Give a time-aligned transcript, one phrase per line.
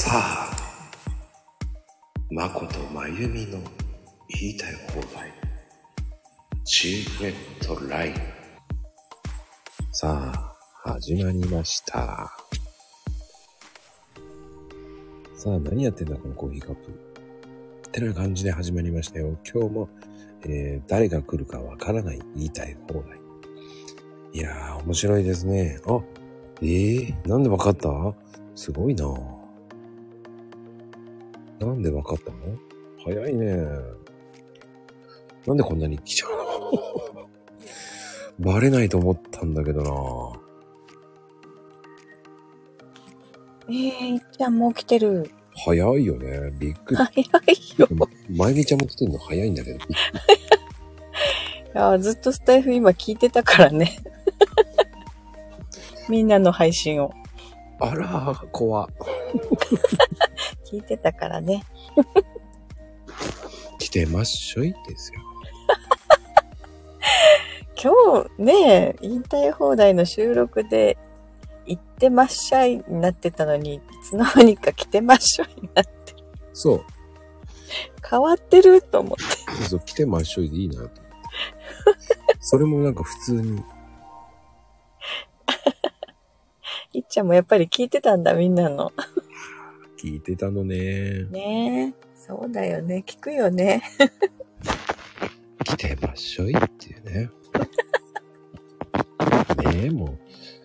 [0.00, 0.56] さあ、
[2.30, 3.58] まことまゆみの
[4.28, 5.32] 言いたい放題。
[6.64, 7.34] チークレッ
[7.66, 8.14] トライン。
[9.90, 10.54] さあ、
[10.88, 12.30] 始まりました。
[15.34, 16.90] さあ、何やってんだ、このコーヒーカップ。
[17.88, 19.36] ってな感じで始まりましたよ。
[19.52, 19.88] 今日も、
[20.42, 23.18] えー誰が来るかわからない言いたい放題。
[24.32, 25.80] いやー、面白いですね。
[25.88, 26.00] あ、
[26.62, 28.14] えー、なんでわかった？
[28.54, 29.37] すごいなぁ
[31.60, 32.38] なんでわかったの？
[33.04, 33.56] 早いね。
[35.46, 37.28] なんでこんなに来ちゃうの
[38.38, 40.40] バレないと思ったんだけどな
[43.68, 45.30] えー、いっちゃんもう来てる。
[45.54, 46.50] 早いよね。
[46.58, 46.96] びっくり。
[46.96, 47.24] 早い
[47.78, 47.88] よ。
[48.36, 49.78] まゆみちゃんも来てんの早いんだけど。
[49.78, 49.80] い
[51.74, 53.98] やずっとスタイフ今聞いてたからね。
[56.08, 57.12] みんなの配信を
[57.80, 58.88] あら、怖。
[60.70, 61.64] 聞いてたからね。
[63.80, 65.20] 来てまっしょいですよ。
[67.82, 70.98] 今日ね、言いたい放題の収録で、
[71.64, 75.90] 行ってまっしゃいになってたのに、いつの間にか来てまっしょいになって、
[76.52, 76.84] そう。
[78.08, 79.24] 変わってると思って。
[79.64, 81.00] そう、来てまっしょいでいいなと思って。
[82.40, 83.62] それもなんか普通に、
[86.92, 88.92] いっちゃんもやっぱり聞いてたんだ、みんなの。
[89.98, 91.24] 聞いてたのね。
[91.30, 92.08] ねえ。
[92.14, 93.02] そうだよね。
[93.06, 93.82] 聞くよね。
[95.64, 97.30] 来てまっしょいっていうね。
[99.72, 100.18] ねえ、もう。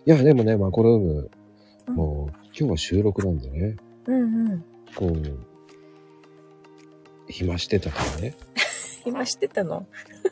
[0.05, 1.31] いや、でもね、マコルーム、
[1.87, 4.65] うんもう、今日は収録なんでね、うんうん。
[4.95, 5.11] こう、
[7.27, 8.35] 暇してたからね。
[9.05, 9.85] 今してたの？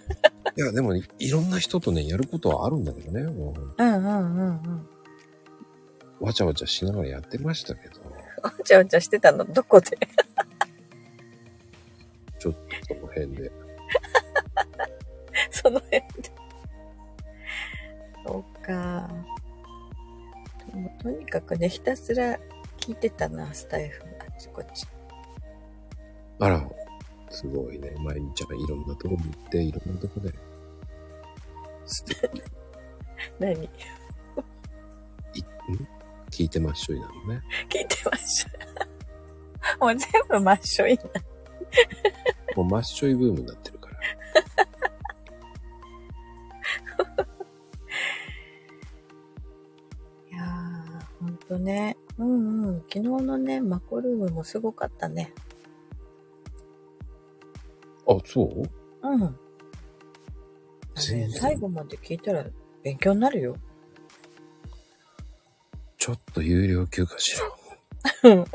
[0.56, 4.90] いや、でも、いろんな人とね、やることはあるんだけどね、もう、うんうんうんうん。
[6.20, 8.01] わちゃわちゃしながらやってましたけど、
[8.44, 9.46] わちゃわちゃしてたの？
[9.46, 9.98] どこで？
[12.40, 13.52] ちょっとその辺で。
[15.52, 16.08] その辺で。
[18.26, 19.10] そうか。
[20.74, 22.40] もうとにかくね、ひたすら
[22.78, 24.04] 聞いてたな、スタイフ。
[24.20, 24.88] あっちこっち。
[26.40, 26.68] あら、
[27.30, 27.92] すごいね。
[28.00, 30.34] まゆみちゃんいろんなとこに行って、いろんなとこで、
[31.86, 32.44] 素 敵
[33.40, 33.54] 何？
[33.64, 33.70] い、ん？
[36.32, 37.42] 聞いてまっしょいなのね。
[37.70, 38.52] 聞いてました。
[39.80, 41.04] もう全部真っ白いな。
[42.56, 43.98] もうマッショイブームになってるから。
[50.32, 51.98] いやー、ほんとね。
[52.18, 52.80] うんうん。
[52.82, 55.34] 昨日のね、マコルームもすごかったね。
[58.08, 58.64] あ、そう？
[59.08, 59.38] うん。
[60.96, 62.46] 最後まで聞いたら
[62.84, 63.56] 勉強になるよ。
[66.02, 67.40] ちょっと有料級かし
[68.24, 68.34] ら。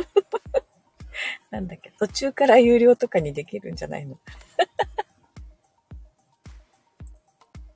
[1.53, 4.19] なんだっけ、途中から有料とかにできるんじゃないの？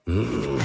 [0.07, 0.59] うーん。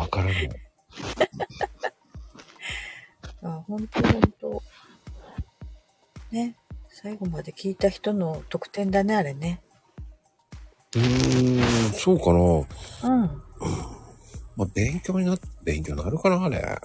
[0.00, 0.48] わからない。
[3.44, 4.62] あ、ほんとほんと。
[6.30, 6.56] ね。
[6.88, 9.60] 最後まで聞いた人の得点だね、あれね。
[10.96, 12.38] うーん、そうかな。
[13.10, 13.42] うん。
[14.56, 16.80] まあ、勉強にな、勉強になるかな、あれ。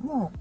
[0.00, 0.32] あも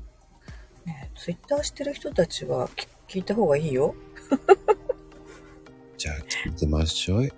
[0.86, 3.96] う、ね、ツイッターしてる人たちはき聞いた方がいいよ。
[5.98, 7.30] じゃあ、聞いてまっしょう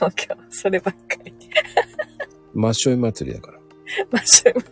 [0.00, 1.34] 今日、そればっかり。
[2.52, 3.58] まっしょい祭りだから。
[4.10, 4.68] まあ、そういうこと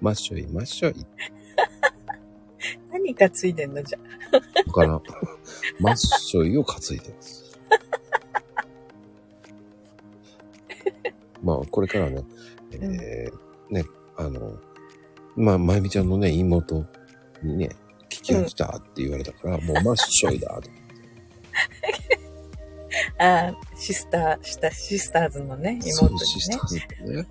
[0.00, 0.94] まっしょい、まっしょい。
[2.92, 3.98] 何かついでんのじゃ。
[4.66, 5.00] だから、
[5.80, 7.58] まっしょいを担いでます。
[11.42, 12.22] まあ、これからね、
[12.82, 13.84] えー、ね、
[14.16, 14.58] あの、
[15.36, 16.84] まあ、まゆみちゃんのね、妹
[17.42, 17.70] にね、
[18.08, 20.70] 聞きが来たって言われたから、もうまっしょいだと。
[23.18, 26.62] あ あ、シスター、シスターズのね、妹そう、にシスタね。
[26.62, 27.26] ーズのね。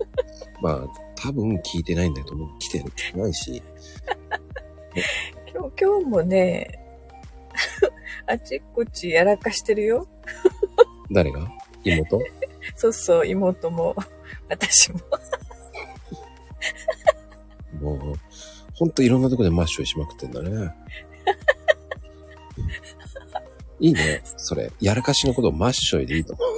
[0.60, 2.58] まあ、多分聞いてないんだと思う。
[2.58, 3.62] 来てる来てないし。
[5.52, 6.80] 今日、今日もね、
[8.26, 10.08] あちこちやらかしてるよ。
[11.10, 11.48] 誰が？
[11.84, 12.20] 妹？
[12.76, 13.94] そうそう、妹も、
[14.48, 15.00] 私も。
[17.80, 17.98] もう、
[18.74, 20.74] ほんといろんなとこでマッシュしまくってんだね。
[23.80, 24.72] いいね、それ。
[24.80, 26.48] やらかしのことをマッショイでいいと思う。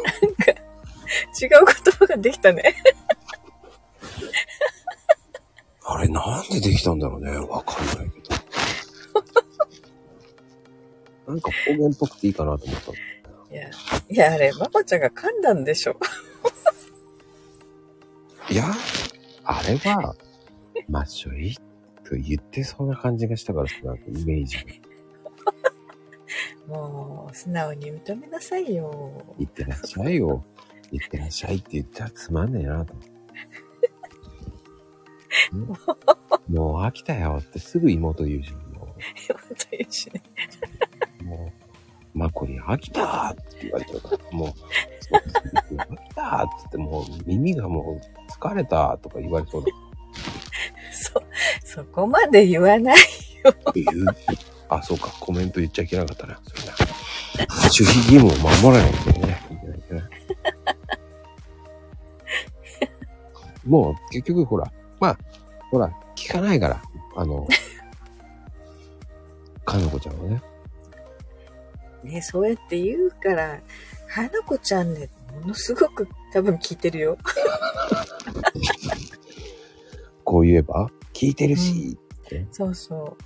[1.41, 2.75] 違う言葉ができたね。
[5.85, 7.31] あれ、なんでできたんだろうね。
[7.37, 8.37] わかんないけど。
[11.29, 12.97] なんか方言っぽくていいかなと思ったの。
[13.51, 13.71] いや、
[14.09, 15.97] いや、あれ、マコちゃんが噛んだんでしょ。
[18.49, 18.65] いや、
[19.49, 20.15] あれは、
[20.89, 21.57] マッショイっ
[22.15, 24.59] 言ってそうな感じがしたからさ、なんかイメージ。
[26.69, 29.13] もう、素直に認めなさいよ。
[29.39, 30.45] 言ってらっしゃいよ。
[30.93, 32.95] 言ってらっしゃいって言ったらつまんねえなと
[36.49, 38.97] もう飽きたよってすぐ妹言うし、も本
[39.71, 40.23] 当にしね。
[41.23, 41.53] う、も
[42.15, 44.49] う、マコリ飽きたーって言われちゃうから、もう、
[45.77, 49.69] 飽きたーって言って、もう耳がもう疲れたとか言われそうだ。
[50.93, 51.23] そ、
[51.65, 52.97] そこまで言わない。
[53.75, 54.07] 言う
[54.69, 56.41] あ、そうか、コメント言っちゃいけなかったな。
[56.47, 56.75] それな。
[57.63, 59.31] 守秘義務を守らないといけない。
[59.31, 60.05] いけないいけない
[63.65, 65.19] もう、結局ほら、まあ、
[65.71, 66.83] ほら、聞かないから、
[67.17, 67.47] あの、
[69.65, 70.43] かのこちゃんはね。
[72.05, 73.61] ね、そうやって言うから、
[74.09, 75.09] 花子ちゃんね、
[75.41, 77.19] ものすごく多分聞いてるよ。
[80.25, 82.47] こう言えば、聞いてるし、って。
[82.51, 83.25] そうそう。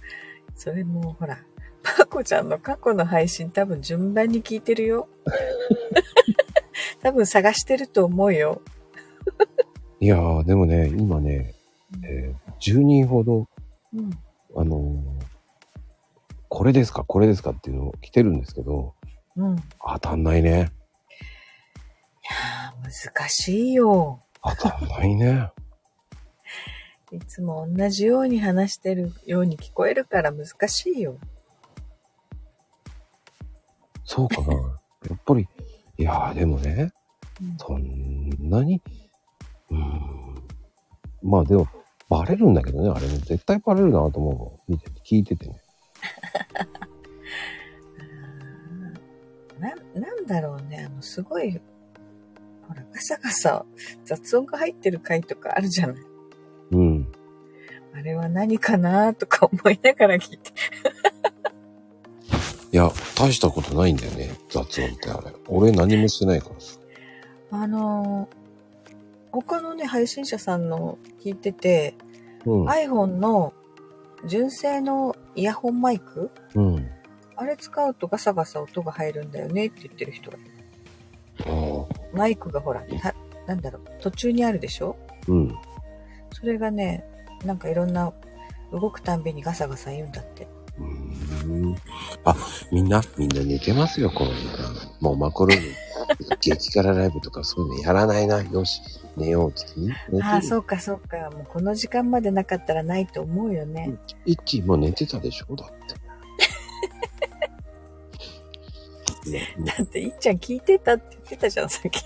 [0.54, 1.38] それもほら、
[1.98, 5.08] まこちゃんの過去の配信多分順番に聞いてるよ。
[7.02, 8.60] 多分探してると思うよ。
[10.00, 11.54] いやー、でもね、今ね、
[12.04, 13.48] えー10人ほど、
[13.94, 14.10] うん。
[14.54, 15.30] あのー
[16.52, 18.94] これですか、これですかっていうの来てるんですけど、
[19.36, 19.52] うん。
[19.54, 19.62] いや
[19.94, 20.72] 当たんないね。
[22.82, 24.20] ー難しいよ。
[24.42, 25.50] 当たんないね。
[27.12, 31.18] いつも同じように話してるように聞こえるから難しいよ。
[34.04, 34.54] そうかな。
[34.54, 35.48] やっぱり、
[35.98, 36.92] いやーでもね、
[37.40, 38.80] うんそんなに、
[39.70, 40.34] うーん。
[41.22, 41.66] まあでも、
[42.08, 43.18] バレるんだけどね、あれね。
[43.18, 44.72] 絶対バレるなと思うもん。
[44.72, 45.60] 見てて、聞いててね。
[49.60, 50.84] な、なんだろうね。
[50.86, 51.60] あの、すごい、
[52.70, 53.64] ほら、ガサガサ
[54.04, 55.96] 雑音が入ってる回とかあるじゃない。
[56.70, 57.08] うん。
[57.92, 60.52] あれは何かなとか思いながら聞いて。
[62.72, 65.32] いや、大したことないんだよね、雑音ってあれ。
[65.48, 66.78] 俺何もしてないからさ。
[67.50, 68.36] あのー
[69.32, 71.94] 他のね、配信者さんの聞いてて、
[72.44, 72.68] うん。
[72.68, 73.52] iPhone の
[74.26, 76.30] 純正のイヤホンマイク？
[76.54, 76.88] うん。
[77.36, 80.46] あれ使うとガサガサ音が入るんだよねって言ってる人がいる。
[82.12, 83.14] マイクがほら、た
[83.46, 84.96] なんだろう、途中にあるでしょ？
[85.28, 85.54] うん。
[86.32, 87.04] それがね、
[87.44, 88.12] なんかいろんな
[88.72, 90.46] 動くたんびにガサガサ言うんだって。
[90.78, 91.76] うーん。
[92.24, 92.36] あ、
[92.70, 94.74] みんな、みんな寝てますよ、この時間。
[95.00, 95.66] もうマコルーム、
[96.40, 98.42] 激辛ライブとかそういうのやらないな。
[98.42, 98.80] よし、
[99.16, 99.96] 寝ようっつってね。
[100.10, 101.16] 寝てああ、そうかそうか。
[101.32, 103.90] もうこの時間までなかったらないと思うよね。
[104.26, 105.56] イッチーもう寝てたでしょ？
[105.56, 105.94] だって。
[109.26, 112.02] ね、ねだって、いっちゃん聞いてたって言ってたじゃん、さっき。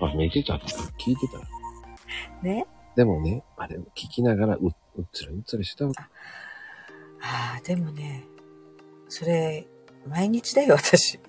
[0.00, 0.66] あ、寝てたって
[0.98, 1.38] 聞いてた。
[2.42, 2.66] ね？
[2.96, 4.60] でもね、あれ聞きながらう、
[4.96, 6.02] うっつらうっつらしたわけ。
[7.22, 8.24] ああ、でもね、
[9.08, 9.66] それ、
[10.06, 11.20] 毎日だよ、私。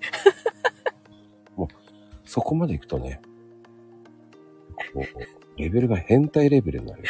[2.24, 3.20] そこまで行くとね、
[4.94, 5.04] こ
[5.56, 7.04] う、レベルが変態レベルになる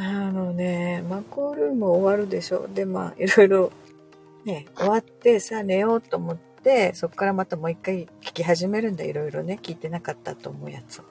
[0.00, 2.68] あのね、マコールーム終わるでしょ。
[2.72, 3.72] で、まあ、いろいろ、
[4.44, 11.04] ね、終わって、さあ寝ようと思って、そこからまたもう一回聞き始めるんだ、いろいろね、聞いてなかったと思うやつを。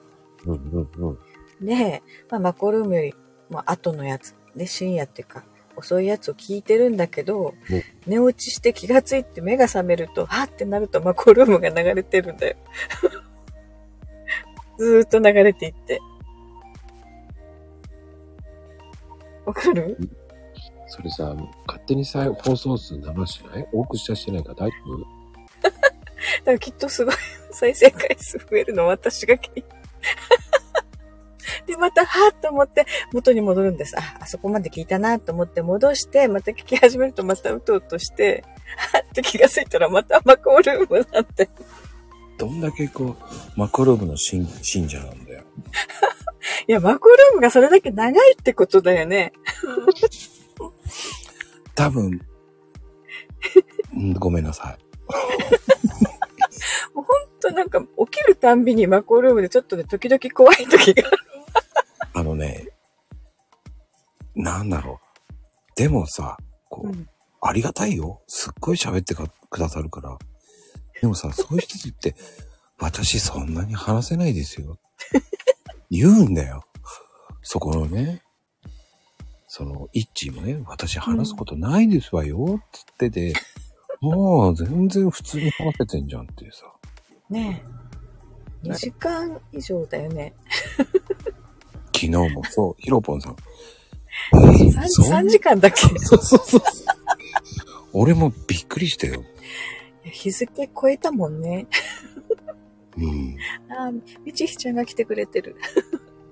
[0.46, 1.18] うんうん
[1.60, 1.66] うん。
[1.66, 3.14] で、まあ、マコールームより、
[3.50, 5.44] まあ、後のやつ、ね、深夜っていうか、
[5.76, 12.56] 遅いやつを聞いてるんだけど、うん寝落ちして気がついて目が覚めると、はってなるとマコールームが流れてるんだよ。
[14.78, 16.00] ずーっと流れていって。
[19.48, 19.96] わかる？
[20.88, 21.34] それさ、
[21.66, 23.68] 勝手にさ、放送数流してない？
[23.72, 24.98] 多くしたしてないから大丈夫？
[25.68, 27.14] だからきっとすごい
[27.52, 29.64] 再生回数増えるの私が聞いて。
[31.66, 33.94] で、また、はぁと思って元に戻るんです。
[33.98, 38.44] あ、あそこまで聞いたなと思って戻して、また聞き始めるとまたうとうとして、
[38.92, 41.48] はぁって気がついたらまたマコールームなんて。
[42.38, 43.16] どんだけこう、
[43.56, 45.44] マコローブの信信者なんだよ。
[46.66, 49.32] いや、マコールームがそれだけ長いってことだよね。
[51.74, 52.20] 多分、
[53.94, 54.84] うんごめんなさい。
[56.94, 61.18] もうほんとなんか起きるたんびにマコールームでちょっとね、時々怖い時がある。
[62.14, 62.68] あのね、
[64.34, 65.32] なんだろう。
[65.76, 66.36] でもさ、
[66.68, 67.08] こう、うん
[67.40, 68.20] ありがたいよ。
[68.26, 70.18] すっごい喋ってかくださるから。
[71.00, 72.16] でもさ、そういう人って、
[72.78, 74.78] 私そんなに話せないですよ。
[75.90, 76.64] 言うんだよ。
[77.42, 78.22] そこのね、
[79.46, 83.32] その、イッチーもね、私話すことないですわよ、つってて、
[84.00, 86.66] もう全然普通に話せてんじゃんっていうさ。
[87.30, 87.62] ね
[88.64, 88.68] え。
[88.68, 90.34] 2時間以上だよね。
[91.94, 93.36] 昨日もそう、ヒロポンさん。
[94.32, 95.80] 3, そん3時間だっけ？
[95.98, 96.60] そうそうそう。
[97.92, 99.24] 俺もびっくりしたよ。
[100.04, 101.66] 日付超えたもんね。
[103.04, 103.36] うん。
[103.72, 103.92] ああ、
[104.24, 105.56] みちひちゃんが来てくれてる。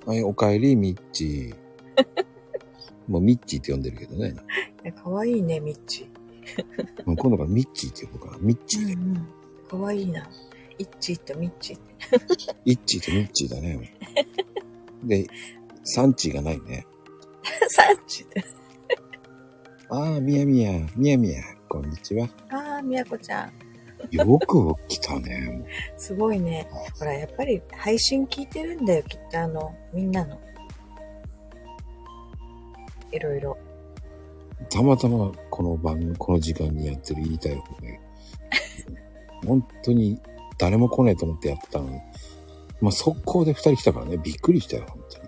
[0.04, 1.56] はい、おかえり、ミッチー。
[3.08, 4.34] もうミッチーって呼んでるけどね。
[4.84, 6.08] いやかわいいね、みっち。
[7.06, 8.92] もう今度からミッチーって呼ぶから、ミッチーで。
[8.94, 9.26] うんうん。
[9.68, 10.28] かわいいな。
[10.78, 11.78] いっちーとみっちー。
[12.64, 13.94] イッチーとミッチーだね。
[15.04, 15.26] で、
[15.84, 16.86] サンチーがないね。
[17.68, 18.44] サンチで。
[19.88, 22.28] ああ、みやみや、みやみや、こんにちは。
[22.50, 23.52] ああ、みやこちゃん。
[24.10, 25.64] よく来たね。
[25.96, 26.68] すごいね。
[26.98, 30.38] ほら、やっぱり配信聞いてるんだよ、きっとあの、みんなの。
[33.12, 33.56] いろいろ。
[34.70, 38.00] たまたまこの番組、この時間にやってる言いたいことね。
[39.46, 40.20] 本当に
[40.58, 42.00] 誰も来ねえと思ってやってたのに。
[42.80, 45.26] まあ、速攻で二人来たからね、びっくりしたよ、本当に。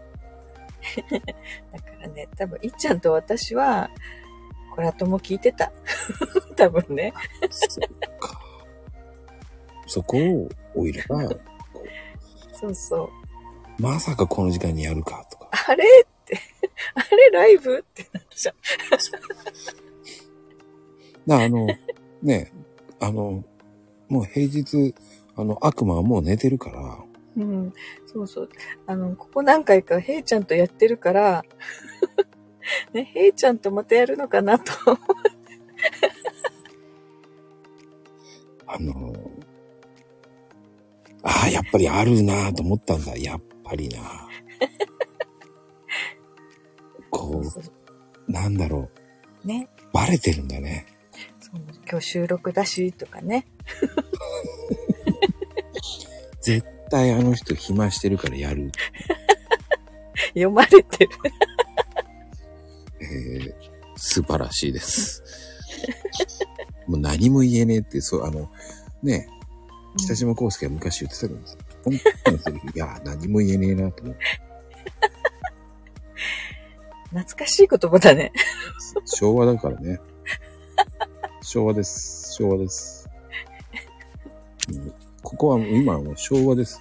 [1.73, 3.91] だからね、多分、いっちゃんと私は、
[4.75, 5.73] これ後も聞いてた。
[6.57, 7.13] 多分ね。
[7.51, 8.48] そっか。
[9.89, 11.29] そこを、おいらが、
[12.53, 13.11] そうそ
[13.79, 13.83] う。
[13.83, 15.49] まさかこの時間にやるか、とか。
[15.69, 16.39] あれって。
[16.95, 18.55] あれライブってなっちゃう。
[21.29, 21.67] な、あの、
[22.23, 22.53] ね、
[23.01, 23.45] あの、
[24.09, 24.95] もう平日、
[25.37, 26.99] あの、悪魔はもう寝てるから、
[27.37, 27.73] うん。
[28.07, 28.49] そうそう。
[28.87, 31.45] あの、ここ何回か、ヘイちゃんとやってるから、
[32.93, 34.73] ね、ヘイちゃんとまたやるのかなと。
[38.67, 39.15] あの、
[41.29, 43.15] ああ、やっぱりあるなぁと思ったんだ。
[43.19, 43.99] やっぱりな。
[47.11, 47.63] こそう
[48.29, 48.89] う、なんだろ
[49.45, 49.69] ね。
[49.79, 50.87] う、バレてるんだね。
[51.39, 53.47] そう今日収録だし、とかね。
[56.41, 58.73] 絶対あの人暇してるからやる。
[60.33, 61.11] 読まれてる。
[63.01, 63.55] えー、
[63.97, 65.23] 素晴らしいです。
[66.87, 68.51] もう何も言えねえって、そう、あの、
[69.03, 69.29] ね、
[69.99, 74.25] 北島康介は昔言ってたけどさ、本当にそれいや、何も言えねえなと思って。
[77.11, 78.33] 懐かしい言葉だね。
[79.07, 79.99] 昭和だからね。
[81.43, 82.35] 昭和です。
[82.35, 83.09] 昭和です。
[84.71, 86.81] うんここは今はもう昭和です。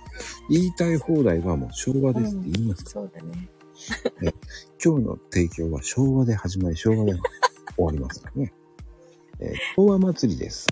[0.50, 3.50] 言いたい放題はもう昭和ですって言いますかそうだね。
[4.83, 7.13] 今日の提供は昭和で始まり、昭和で
[7.75, 8.53] 終わりますからね。
[9.39, 10.67] えー昭和祭りです。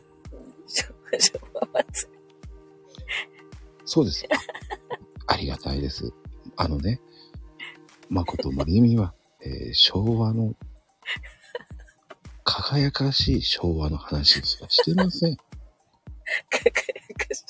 [0.68, 1.40] 昭和昭
[1.74, 2.15] 和祭
[3.96, 4.26] そうです。
[5.28, 6.12] ありがたいです。
[6.58, 7.00] あのね、
[8.10, 10.54] 誠まゆみは、えー昭和の、
[12.44, 15.32] 輝かしい昭和の話しかしてません。
[15.32, 15.38] り。
[16.52, 17.46] 輝かしい。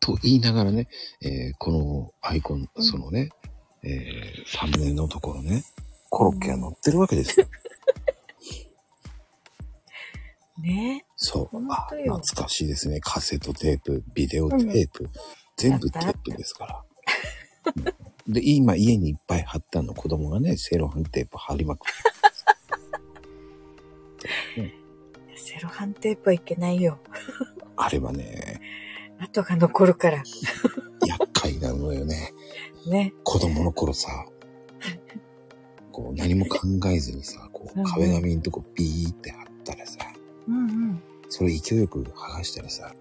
[0.00, 0.88] と言いながらね、
[1.20, 3.28] えーこのアイコン、そのね、
[3.84, 5.62] えーサムネのところね、
[6.10, 7.46] コロッケが乗ってるわけですよ。
[10.58, 11.03] ね
[11.34, 11.60] そう。
[11.60, 13.00] 懐かしいですね。
[13.00, 15.08] カセットテープ、ビデオテープ、
[15.56, 16.84] 全部テープですから。
[17.76, 21.92] うんで、今家にいっぱい貼ったの子供がね、セロハンテープ貼りまくっ
[24.54, 24.74] て。
[25.36, 26.98] セロハンテープはいけないよ。
[27.76, 28.60] あれはね、
[29.18, 30.22] 跡が残るから。
[31.06, 32.32] 厄介なのよね。
[32.86, 33.12] ね。
[33.24, 34.26] 子供の頃さ、
[35.92, 39.98] こう何も考えずにさ、こうんううん壁紙のとこビーって貼ったらさ、
[40.48, 41.02] うんうん。
[41.36, 42.94] それ勢いよく剥がしたらさ、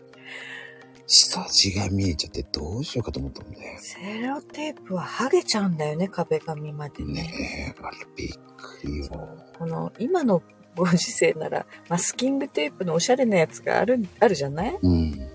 [1.05, 3.77] 下地が見えちゃってどうしようかと思ったんだよ。
[3.79, 7.13] セロテープは剥げちゃうんだよね、壁紙までね。
[7.13, 9.29] ねえ、あれびっくりよ。
[9.59, 10.41] この、今の
[10.75, 14.75] ご時世なら、マスキングテープのおしゃれなやつがある、あるじゃない？
[14.81, 15.29] うん。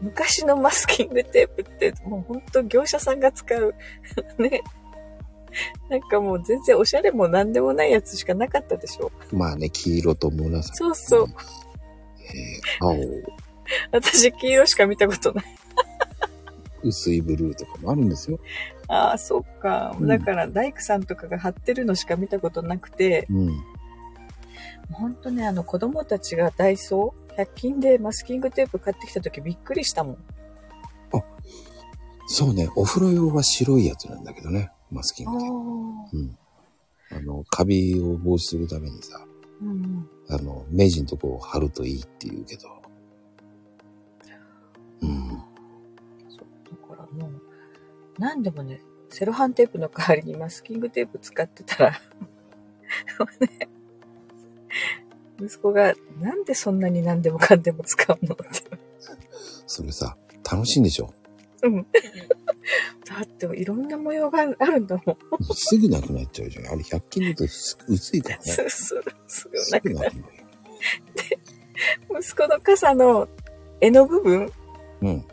[0.00, 3.74] 昔のマスキングテープって、もうほんと業者さんが使う。
[4.42, 4.62] ね。
[5.90, 9.10] なんかもう全然おしゃれもなんでもないやつしかなかったでしょ。
[9.32, 10.76] まあね、黄色と紫。
[10.76, 11.26] そうそう。
[12.34, 12.96] えー青、
[13.92, 15.44] 私黄色しか見たことない。
[16.82, 18.40] 薄いブルーとかもあるんですよ。
[18.88, 19.94] ああ、そっか。
[19.98, 23.62] うんだから大工さんとかが貼ってるのしか見たことなくて、うん。
[24.92, 30.18] ほんとね、あの子供たちがダイソー、100均でマスキングテープ買ってきた時びっくりしたもん。
[32.32, 35.34] そうね、お風呂用は白いやつなんだけどね、マスキンああ。
[35.34, 36.16] グテープ。
[36.16, 36.38] うん。
[37.10, 39.26] あの、カビを防止するためにさ、
[39.60, 40.08] うんうん。
[40.28, 42.68] あの、目地のとこを貼るといいって言うけど。
[45.02, 45.28] うん。
[46.28, 47.28] そう、だからも
[48.18, 51.98] う、なんでもね、セロハンテープの代わりにマスキングテープ使ってたら、ね、
[55.40, 58.44] 息子が、なんでそんなに何でもかんでも使うのって。
[59.66, 60.16] それさ、
[60.50, 61.12] 楽しいんでしょ？
[61.62, 61.86] うん。
[63.04, 65.16] だっていろんな模様があるんだもん。
[65.54, 66.66] すぐなくなっちゃうじゃん。
[66.66, 68.42] あれ100均だと薄いからね。
[68.44, 70.40] すすすぐすなくなるぐなくなる。
[72.20, 73.28] 息子の傘の
[73.80, 74.52] 柄の部分、
[75.02, 75.24] うん。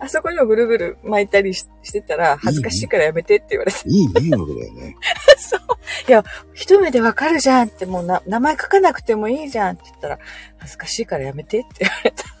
[0.00, 3.78] あそこにもぐるぐる巻いたりししてたら、恥ずかしいからやめてって言われて。
[3.86, 4.96] いい迷惑だよね。
[5.38, 5.60] そう。
[6.08, 10.18] いや、一目でわかるじゃんって、もうな名前書かなくてもいいじゃんって言ったら、
[10.58, 12.33] 恥ずかしいからやめてって言われた。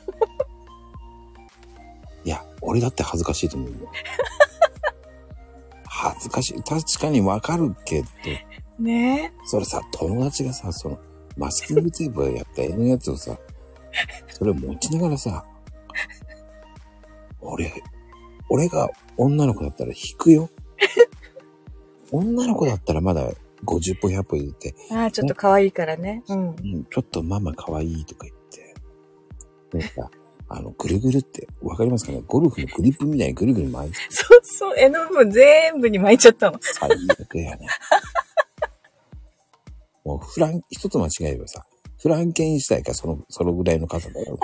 [2.66, 3.76] 俺だって恥ずかしいと思うよ。
[5.86, 6.62] 恥ずかしい。
[6.62, 8.08] 確かにわかるけど、
[8.78, 10.98] ねそれさ、友達がさ、その、
[11.36, 13.38] マスキングテープやった絵のやつをさ、
[14.28, 15.44] それ持ちながらさ、
[17.40, 17.72] 俺、
[18.48, 20.50] 俺が女の子だったら引くよ。
[22.10, 23.30] 女の子だったらまだ
[23.64, 24.94] 50歩100歩言って、え。
[24.94, 26.22] ああ、ちょっと可愛いからね。
[26.28, 26.48] うん。
[26.48, 28.74] うん、ちょっとママ可愛いとか言って。
[29.78, 30.10] なんか、
[30.48, 32.22] あの、ぐるぐるって、わかりますかね？
[32.26, 36.58] ゴルフのグリップみたいにぐるぐる巻いて、そうそう、絵の部分全部に巻いちゃったの。
[36.60, 37.66] 最悪やね。
[40.04, 41.64] もう、フラン、一つ間違えればさ、
[41.98, 44.38] フランケンしたいか、その、そのぐらいの傘だよ。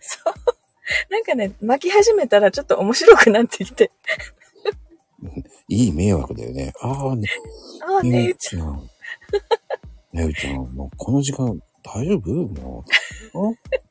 [0.00, 0.34] そう。
[1.10, 3.92] なんかね、巻き始めたらちょっと面白くなってきて。
[5.68, 6.72] いい迷惑だよね。
[6.80, 7.28] ああ、ね、
[7.86, 8.90] ああ、ねねゆちゃん。
[10.12, 12.30] ねゆちゃん、もうこの時間大丈夫？
[12.60, 12.84] も
[13.34, 13.54] う。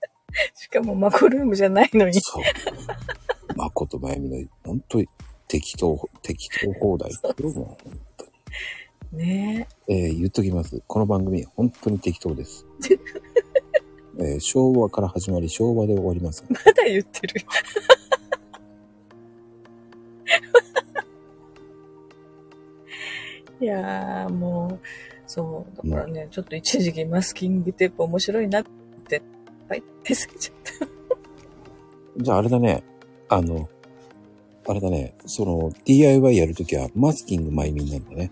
[0.54, 2.20] ん しかもマコルームじゃないのに。
[2.22, 2.44] そう。
[3.56, 5.10] まことまゆみの、本当に
[5.48, 7.78] 適当、適当放題ですよ、も
[9.14, 9.16] う。
[9.16, 10.82] ねえー言っときます。
[10.86, 12.66] この番組、本当に適当です。
[14.20, 16.44] えー昭和から始まり、昭和で終わります。
[16.50, 17.42] まだ言ってる。
[23.60, 24.80] いやー、もう、
[25.26, 28.64] そう、だからね、ちょっと一時期マスキングテープ面白いなっ
[29.08, 29.22] て、
[29.70, 30.88] はい、出過ぎちゃった。
[32.24, 32.84] じゃああれだね、
[33.30, 33.70] あの、
[34.68, 38.32] あれだね、その DIY やるときはマスキングマイミンなんだね。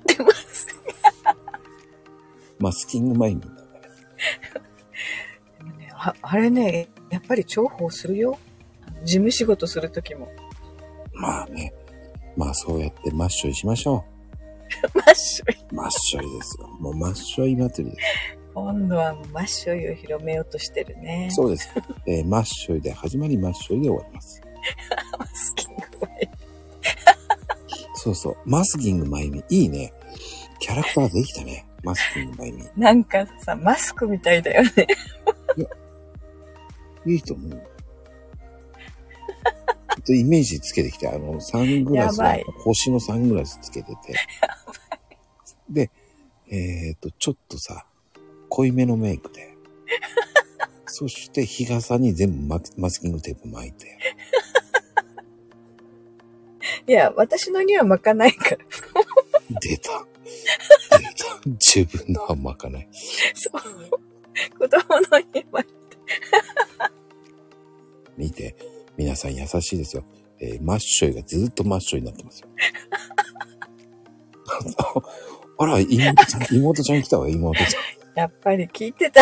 [2.59, 3.69] マスキングマイミンなんだね。
[5.59, 8.37] でもねああれね、やっぱり重宝するよ。
[9.03, 10.29] 事務仕事するときも。
[11.13, 11.73] まあね、
[12.35, 14.03] まあそうやってマッショイしましょ
[14.93, 15.55] マッショイ。
[15.71, 15.75] う。
[15.75, 16.67] マッショイですよ。
[16.79, 18.44] もうマッショイ祭りです。
[18.55, 21.27] 今度はマッショイを広めようとしてるね。
[21.31, 21.69] そうです。
[22.07, 24.41] えーマッショイで始まり、マッショイで終わります。
[25.19, 26.37] マスキングテープ
[27.95, 28.37] そうそう。
[28.45, 29.43] マスキングマイミン。
[29.49, 29.91] いいね。
[30.59, 31.67] キャラクターできたね。
[31.83, 32.69] マスキングマイミン。
[32.77, 34.87] なんかさ、マスクみたいだよね。
[37.05, 37.51] いいと思う。
[37.51, 37.59] ちょ
[39.99, 42.21] っとイメージつけてきて、あの、サングラス
[42.63, 44.15] 星のサングラスつけてて。
[45.69, 45.91] で、
[46.49, 47.85] えっ、と、ちょっとさ、
[48.49, 49.55] 濃いめのメイクで。
[50.85, 53.97] そして日傘に全部ママスキングテープ巻いて。
[56.87, 58.57] いや、私のには巻かないから。
[59.59, 60.05] 出た。
[60.97, 61.49] 出た。
[61.59, 62.87] 自分のは巻かない。
[63.33, 63.61] そう。
[64.57, 65.65] 子供のには。
[68.17, 68.55] 見て。
[68.97, 70.05] 皆さん優しいですよ。
[70.39, 72.47] えーマッショイがずっとマッショイになってますよ。
[75.57, 77.94] あら、妹ちゃん、妹ちゃん来たわ、妹ちゃん。
[78.15, 79.21] やっぱり聞いてた。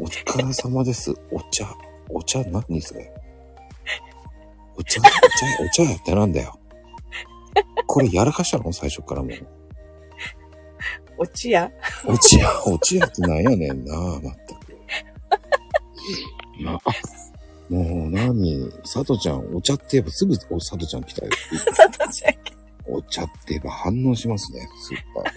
[0.00, 1.14] お疲れ様です。
[1.30, 1.66] お茶。
[2.08, 3.12] お茶何それ？
[4.76, 5.10] お茶、お茶、
[5.64, 6.58] お茶やってなんだよ。
[7.86, 8.72] これやらかしたの？
[8.72, 9.32] 最初からもう。
[11.18, 11.70] おちや。
[12.04, 14.78] お茶や、お茶やってなんやねんなまったく。
[16.62, 16.78] な、あ、
[17.68, 18.70] もう何？
[18.82, 21.30] 佐藤ちゃん、お茶って言えばすぐ、お、佐藤ちゃん来たよ。
[21.74, 22.34] さとちゃん。
[22.88, 24.68] お茶って言えば反応しますね。
[24.80, 25.28] スーパー。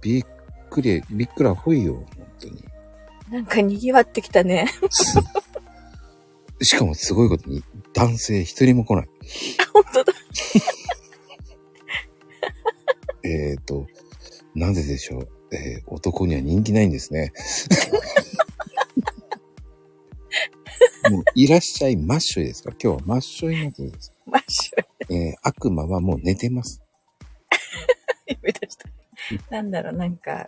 [0.00, 0.24] びっ
[0.70, 2.06] くり、びっくらほいよ、本
[2.40, 2.64] 当に。
[3.30, 4.68] なんか賑わってきたね。
[6.60, 7.62] しかもすごいことに、
[7.92, 9.08] 男性一人も来ない。
[9.72, 10.12] 本当だ。
[13.24, 13.86] えっ、と、
[14.54, 15.28] なぜでしょう。
[15.52, 17.32] えー男には人気ないんですね。
[21.10, 24.12] もういらっしゃいマッショイですか今日はマッショイ祭りです。
[24.26, 24.84] マッシュ
[25.14, 26.80] えー悪魔はもう寝てます。
[28.28, 28.88] 呼び出した。
[29.50, 30.46] なんだろう、なんか、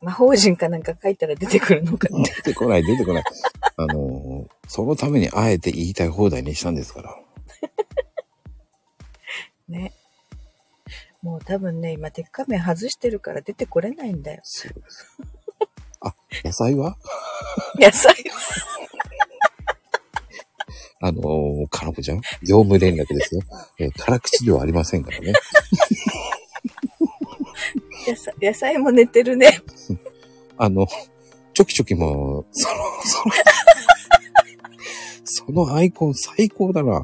[0.00, 2.22] 魔法陣かなんか書いたら出てくるのかな。
[2.22, 3.24] 出てこない、出てこない。
[3.76, 7.16] あのーそのためにあえて言いたい放題にしたんですから。
[9.68, 9.92] ね。
[11.22, 14.40] もう多分ね、今、鉄仮面外してるから出てこれないんだよ。
[14.44, 15.06] そうです。
[16.00, 16.96] あ、野菜は？
[17.78, 18.14] 野菜。
[21.04, 22.20] あのー、かなこちゃん？
[22.46, 23.42] 業務連絡ですよ。
[23.80, 25.32] えー辛口ではありませんからね。
[28.06, 29.60] 野菜、野菜も寝てるね。
[30.56, 30.86] あの、
[31.54, 33.34] チョキチョキも、その、その、
[35.24, 37.02] そのアイコン最高だな。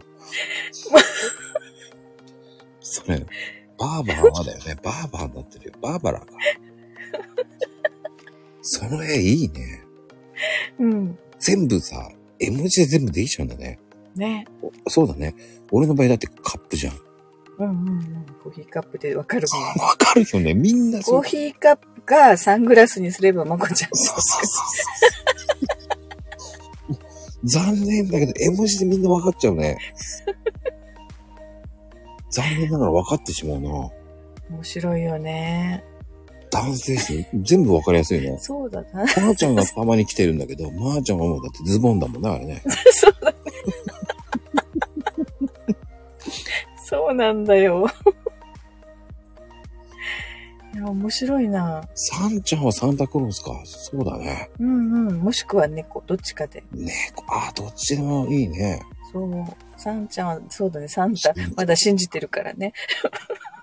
[2.80, 3.18] それ、
[3.78, 4.76] バーバーはだよね。
[4.82, 5.74] バーバーになってるよ。
[5.82, 6.26] バーバラか。
[8.62, 9.82] その絵いいね。
[10.78, 11.18] うん。
[11.40, 13.80] 全部さ、絵文字で全部できちゃうんだね。
[14.18, 14.46] ね。
[14.62, 15.34] おそうだね。
[15.70, 16.94] 俺の場合だってカップじゃん。
[17.58, 18.26] うんうんうん。
[18.42, 19.86] コーヒーカップでわかるもん。
[19.86, 20.54] わかるよね。
[20.54, 21.14] みんなそう。
[21.16, 23.90] コーヒーカップかサングラスにすればまこちゃん。
[23.94, 24.68] そうそうそう。
[27.44, 29.78] 残念だけど、絵文字でみんな分かっちゃうね。
[32.30, 33.68] 残念ながら分かってしまうな。
[33.70, 33.92] 面
[34.62, 35.84] 白いよね。
[36.50, 38.36] 男性誌、全部分かりやすいね。
[38.40, 39.00] そうだな。
[39.00, 42.62] まーちゃんがたまに来てるんだけど、まーちゃんはもうだってズボンだもんな、あれね。
[42.92, 43.36] そうだね。
[46.88, 47.86] そうなんだよ。
[50.72, 51.86] いや、面白いな。
[51.94, 53.60] サンちゃんはサンタクロースか。
[53.66, 54.48] そうだね。
[54.58, 55.18] うんうん。
[55.18, 56.64] もしくは猫、どっちかで。
[56.72, 56.90] ね
[57.28, 58.80] あ、どっちでもいいね。
[59.12, 59.44] そう。
[59.76, 62.72] サンちゃんは、そうだね、サンタ、まだ信じてるからね。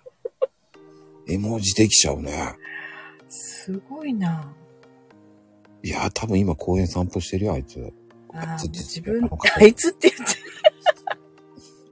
[1.27, 2.53] 絵文字できちゃうね。
[3.27, 4.53] すごいな。
[5.81, 7.91] いや、多分今公園散歩してるよ、あいつ。
[8.33, 9.27] ああ、ちょっと自分
[9.59, 10.44] あいつって言って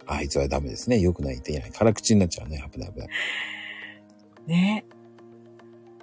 [0.08, 1.00] あいつはダメですね。
[1.00, 1.72] 良くないって言えない。
[1.72, 2.63] 辛口になっちゃうね。
[2.72, 3.10] 危ない危ない。
[4.48, 4.86] ね。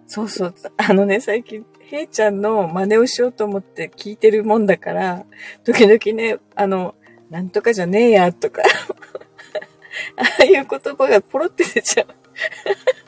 [0.06, 0.54] そうそう。
[0.76, 5.24] あのね、最近、ヘイちゃんの真似をしようと思って聞いてるもんだから、
[5.64, 6.94] 時々ね、あの、
[7.30, 8.62] なんとかじゃねえや、とか、
[10.16, 12.06] ああいう言葉がポロって出ちゃう。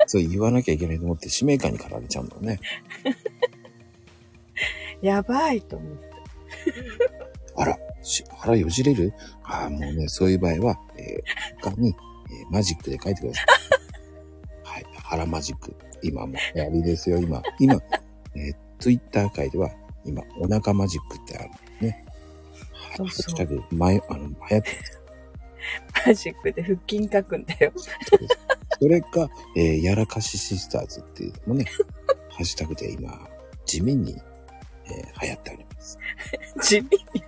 [0.07, 2.61] そう言わなきゃいけないと思って使命感に駆られちゃうんだろうね。
[5.01, 6.13] やばいと思って。
[7.57, 7.81] あら、し
[8.39, 9.13] 腹よじれる？
[9.45, 11.95] ああ、もうね、そういう場合は、えー、他に、えー
[12.51, 13.47] マジックで書いてください。
[14.65, 14.87] はい。
[15.05, 15.75] 腹マジック。
[16.03, 17.43] 今もう、やりですよ、今。
[17.59, 17.75] 今、
[18.35, 19.71] えー、ツイッター界では、
[20.05, 22.05] 今、お腹マジックってあるんですね。
[22.73, 22.97] はい。
[22.97, 25.03] そうそうハッシュタグ、前、あの、流行ってます。
[26.07, 27.73] マジックで腹筋書くんだよ。
[28.81, 31.67] それか、えー、やらかしシスターズっていうのもね、
[32.31, 33.29] ハッシュタグで今、
[33.65, 34.17] 地味に、
[34.87, 35.99] えー流行っております。
[36.63, 37.23] 地味に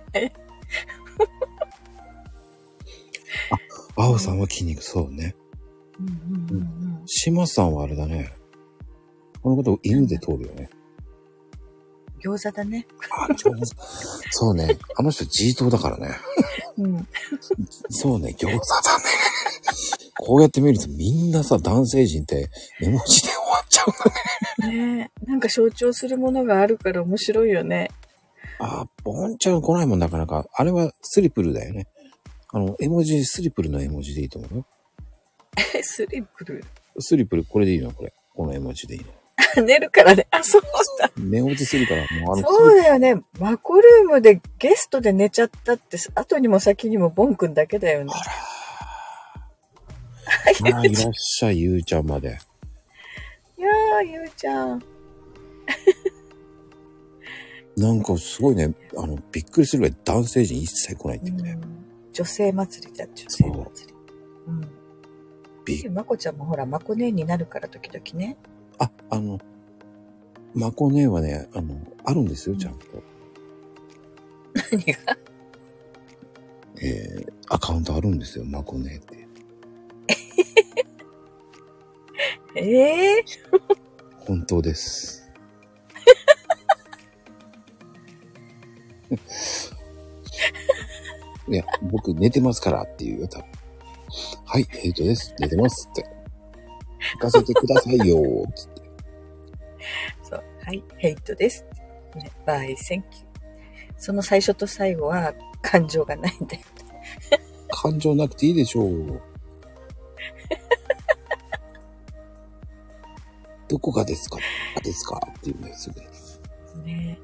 [3.51, 3.59] ね。
[3.95, 5.35] 青さんは筋肉、そうね。
[5.99, 7.01] うんうんうんうん。
[7.05, 8.33] 島さんはあれだね。
[9.41, 10.69] このこと犬で通るよね。
[12.23, 12.87] 餃子だね。
[13.11, 13.65] あ、上手
[14.31, 14.77] そうね。
[14.97, 16.17] あの人 G 党だからね。
[16.77, 17.07] うん。
[17.89, 19.05] そうね、餃子だね。
[20.17, 22.49] こうやって見るとみんなさ、男性陣って
[22.81, 24.95] 絵文字で終わっちゃうんだね。
[24.97, 25.25] ねえ。
[25.29, 27.91] なんか象徴するものがあるから面白いよね。
[28.59, 30.45] あ、ボンちゃん来ないもんなかなか。
[30.53, 31.87] あれはスリプルだよね。
[32.49, 34.65] あの、絵文字、スリプルの絵文字でいいと思うよ。
[35.73, 36.63] え、 スリプル？
[36.99, 37.91] スリプル、これでいいの？
[37.91, 38.13] これ。
[38.33, 39.07] この絵文字でいいの。
[39.65, 40.27] 寝るからね。
[40.31, 40.61] あ、そう
[40.99, 41.11] だ。
[41.17, 43.15] 寝落ちするから、もうあの、そうだよね。
[43.39, 48.13] マコルームでゲストで寝ちゃったって、後にも先にもボンくんだけだよね。
[48.13, 50.75] あらー。
[50.79, 52.39] あーいらっしゃい、ゆうちゃんまで。
[53.57, 54.83] いやー、ゆうちゃん。
[57.77, 61.59] なんかすごいね、あの、びっくりするぐらい男性陣一切来ないっていうね。
[61.61, 61.85] うん
[62.15, 63.93] 女性祭りだ、女性祭り。
[64.47, 64.61] うん。
[65.65, 68.37] びまこちゃんもほら、まこ姉になるから時々ね。
[68.79, 69.37] あ、あの、
[70.53, 72.85] マコネはね、あの、あるんですよ、ちゃんと。
[74.71, 75.17] 何が？
[76.81, 79.27] えー、アカウントあるんですよ、マコネって。
[82.55, 83.25] ええ
[84.19, 85.24] 本当です。
[91.47, 93.47] いや、僕寝てますからって言うよ、多分。
[94.45, 95.33] はい、ヘイトです。
[95.39, 96.05] 寝てますって。
[97.13, 98.17] 行かせてくださいよ、
[98.55, 98.81] つって。
[100.23, 100.43] そう。
[100.63, 101.65] はい、ヘイトです。
[102.15, 103.25] ね、バイ、センキュー。
[103.97, 106.63] その最初と最後は感情がないんだよ。
[107.69, 108.87] 感情なくていいでしょう。
[113.67, 114.37] どこがですか？
[114.77, 115.19] あですか？
[115.37, 115.99] っていうね、すぐ
[116.81, 116.85] に。
[116.95, 117.19] ね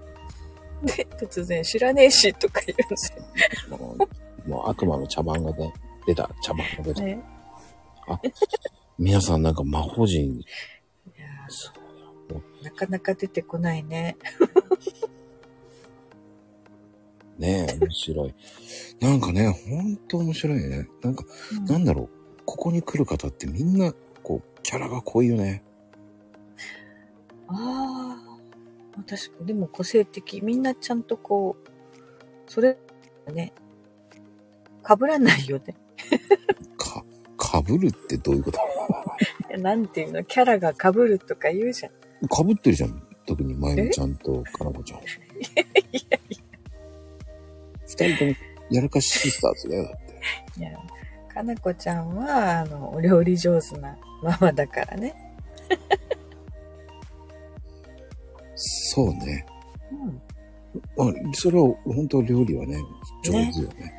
[0.84, 2.76] で、突然、知らねえし、とか言
[3.70, 3.96] うんも
[4.46, 5.74] う、もう悪魔の茶番がね、
[6.06, 7.02] 出た、茶番が出た。
[7.04, 7.24] ね。
[8.98, 10.46] 皆さんなんか魔法陣、い
[11.18, 14.18] やーなかなか出てこないね。
[17.38, 18.36] ねえ、面白い。
[19.00, 20.88] なんかね、ほんと面白いね。
[21.02, 22.10] なんか、うんなんだろう、
[22.46, 25.64] ここに来る方ってみんな、こう、キャラが濃いよね。
[27.48, 28.21] ああ、
[29.08, 29.46] 確かに。
[29.48, 30.42] でも個性的。
[30.42, 31.68] みんなちゃんとこう、
[32.48, 32.78] それ、
[33.34, 33.54] ね、
[34.88, 35.76] 被らないよね。
[36.78, 37.04] か、
[37.38, 38.60] かぶるってどういうこと？
[39.58, 42.28] なんていうの、キャラが被るとか言うじゃん。
[42.28, 43.02] かぶってるじゃん。
[43.26, 45.02] 特にまゆみちゃんとかなこちゃん。
[47.86, 48.36] 二人とも
[48.70, 50.60] やらかしシスターズだよ、だって。
[50.60, 50.72] いや、
[51.34, 55.16] かなこちゃんは、あの、お料理上手なママだからね。
[58.62, 59.46] そうね。
[59.92, 60.22] うん。
[60.98, 62.78] あそれは本当料理はね、
[63.24, 63.94] 上手よね。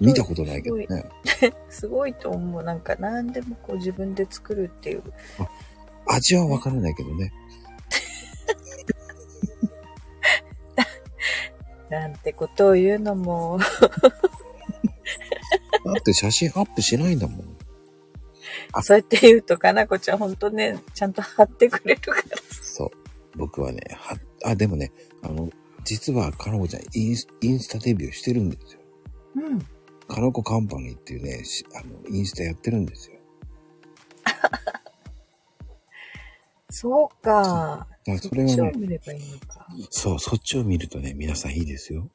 [0.00, 0.86] 見たことないけどね。
[1.70, 2.62] すごいと思う。
[2.62, 5.02] なんか何でもこう自分で作るっていう。
[6.06, 7.30] 味はわからないけどね。
[11.88, 13.58] なんてことを言うのも、
[15.84, 17.56] だって写真アップしないんだもん。
[18.72, 22.18] あそうやって言うとかなこちゃんほんとね、ちゃんと貼ってくれるから。
[23.40, 25.48] 僕はね、は、あ、でもね、あの、
[25.84, 28.80] 実はかなこちゃんインスインスタデビューしてるんですよ。
[29.36, 29.58] うん。
[30.06, 33.16] かなこカンパニーっていうね、しあの、インスタやってるんですよ。
[36.70, 37.86] そうか。
[38.04, 39.66] だそれはねそっちを、見ればいいのか。
[39.88, 42.10] そう、そっちを見るとね、皆さんいいですよ。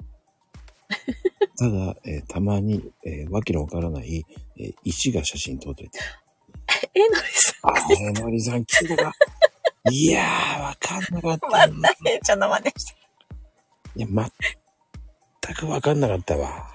[1.57, 4.23] ただ、えーたまに、えーわけのわからない、
[4.57, 5.99] えー石が写真撮ってて。
[6.93, 9.13] えのりさん、あ、えのりさん聞いたか。
[9.91, 11.67] いやー、わかんなかった。
[11.71, 12.95] またちゃんの真似して。
[13.97, 16.67] いや、全くわかんなかったわ。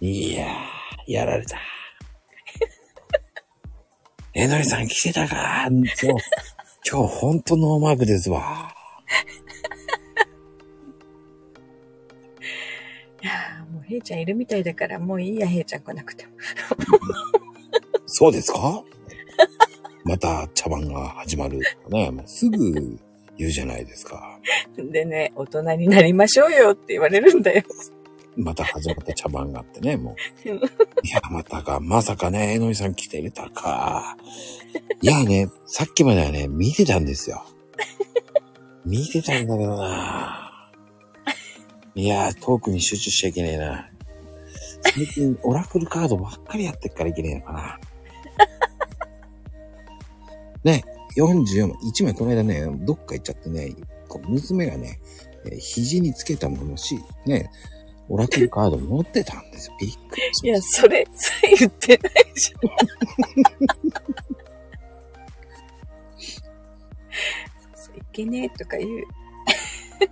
[0.00, 1.58] いやー、やられた。
[4.34, 6.06] えのりさん来てたか今日、
[6.90, 8.74] 今日ほんとノーマークですわ。
[13.22, 16.32] いやーもうへいちゃんいるみたいだから、もういいや、へいちゃん来なくても。
[18.06, 18.82] そうですか？
[20.06, 21.60] また茶番が始まる。
[21.88, 22.96] ね、 もうすぐ
[23.36, 24.38] 言うじゃないですか。
[24.76, 27.64] でね、大人になりましょうよって言われるんだよ。
[28.36, 30.14] また始まった茶番があってね、も
[30.44, 30.50] う。
[30.50, 30.60] う んい
[31.08, 34.16] や、またか、まさかね、えのりさん来てれたか。
[35.00, 37.44] いやね、さっきまではね、見てたんですよ。
[38.84, 40.70] 見てたんだけどな。
[41.96, 43.90] いや、トークに集中しちゃいけねえな。
[44.82, 47.80] 最近、オラクルカードばっかりやってっからいけねえのかな。
[50.66, 50.82] ね、
[51.16, 53.72] 44枚、1枚この間ね、どっか行っちゃってね、
[54.08, 54.98] こう娘がね、
[55.44, 57.48] えー肘につけたものし、ね、
[58.08, 59.76] オラクルカード持ってたんですよ。
[59.80, 62.62] びっくりしいや、それ、それ言ってないじゃん。
[67.96, 68.90] いけねえとか言う。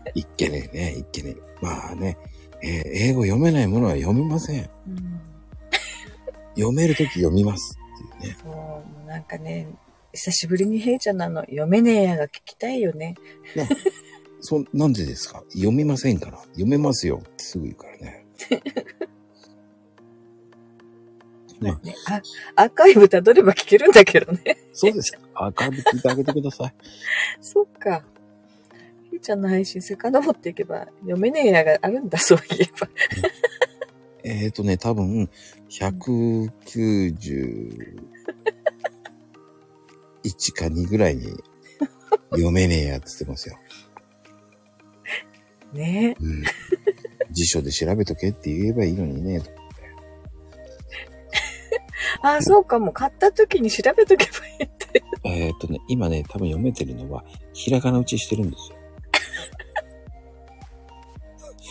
[0.05, 0.11] た。
[0.15, 1.37] いっけねえね、いっけねえ。
[1.61, 2.17] まあね、
[2.63, 4.71] えー英語読めないものは読めません。
[4.87, 5.21] うん。
[6.55, 7.77] 読めるとき読みます
[8.17, 8.37] っていうね。
[8.41, 9.67] そう、もうなんかね、
[10.15, 13.17] 久しぶりにへいちゃんなの、読めねえやが聞きたいよね。
[14.41, 15.43] そ、なんでですか？
[15.53, 16.39] 読みませんから。
[16.39, 18.27] 読めますよってすぐ言うからね。
[21.61, 21.95] ねね
[22.57, 24.59] あアーカイブたどれば聞けるんだけどね。
[24.73, 25.19] そうですか。
[25.35, 26.75] アーカイブ聞いてあげてください。
[27.41, 28.05] そっか。
[29.13, 32.89] へいちゃんの配信遡っていけば、読めねえやがあるんだ、そういえば。
[34.23, 35.29] えっ、ー、とね、多分、
[40.25, 41.29] 191か2ぐらいに
[42.31, 43.57] 読めねえやって言ってますよ。
[45.73, 46.43] ねうん。
[47.33, 49.43] 辞書で調べとけって言えばいいのにね。
[52.23, 52.93] あ、そうかも。
[52.93, 55.05] 買った時に調べとけばいいって。
[55.25, 58.79] えっ、ー、とね、今ね、多分読めてるのは、ひらがな打ちしてるんですよ。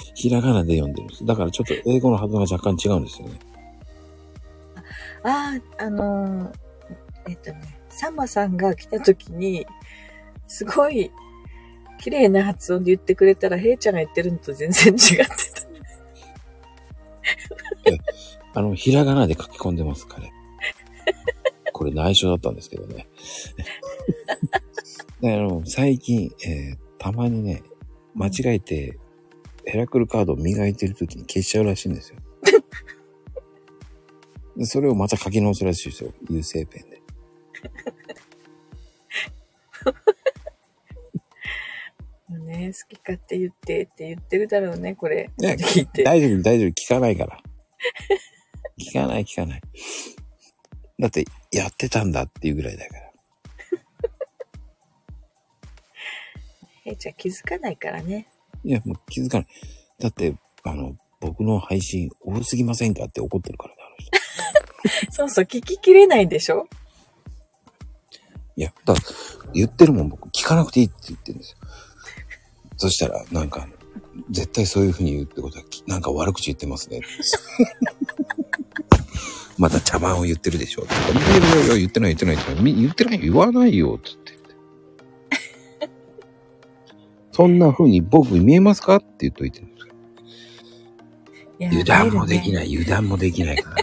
[0.14, 1.26] ひらがなで読んでるんです。
[1.26, 3.40] だからちょっと英語のはずが若干違うんですよね。
[5.24, 6.64] あ、あのー
[7.30, 9.66] えっとね、サンマさんが来た時に、
[10.48, 11.12] すごい、
[12.00, 15.26] 綺麗な発音で言ってくれたら、ヘイちゃんが言ってるのと全然違って
[18.54, 18.60] た。
[18.60, 20.32] あの、ひらがなで書き込んでます、彼。
[21.72, 23.08] これ内緒だったんですけどね。
[25.24, 27.64] あの、最近、えーたまにね、
[28.16, 28.98] 間違えて、
[29.66, 32.20] ヘラクルカードを磨いてる時に消しちゃうらしいんですよ。
[34.66, 36.14] それをまた書き直すらしいですよ。
[36.30, 36.93] 油性ペンで。
[42.30, 45.30] ね、好き勝手言ってって言ってるだろうね、これ。
[45.38, 46.04] ね聞いて。
[46.04, 47.40] 大丈夫、大丈夫、聞かないから。
[48.80, 49.62] 聞かない、聞かない。
[51.00, 53.04] だって、やってたんだっていうぐらいだから。
[56.84, 58.28] ヘイちゃん気づかないからね。
[58.64, 59.48] いや、もう気づかない。
[60.00, 65.12] だって、あの、僕の配信多すぎませんかって怒ってるからね、あの人。
[65.12, 66.68] そうそう、聞ききれないんでしょ？
[68.56, 68.94] いや、だ
[69.54, 71.58] 言ってるもん、僕、聞かなくていいって言ってるんですよ。
[72.78, 73.68] そしたら、なんか、
[74.30, 77.02] 絶対そういう風に言うってことは、きなんか悪口言ってますね。
[79.58, 80.84] また茶番を言ってるでしょ。
[80.84, 82.64] いやいやいや、言ってない言ってない言ってない。
[82.64, 84.34] み言ってない言わないよ、つって。
[87.32, 88.98] そんな風に僕に見えますか？
[88.98, 89.94] って言っといてるんですよ。
[91.70, 92.54] 油断もできい。
[92.54, 93.83] ない、油断もできないから。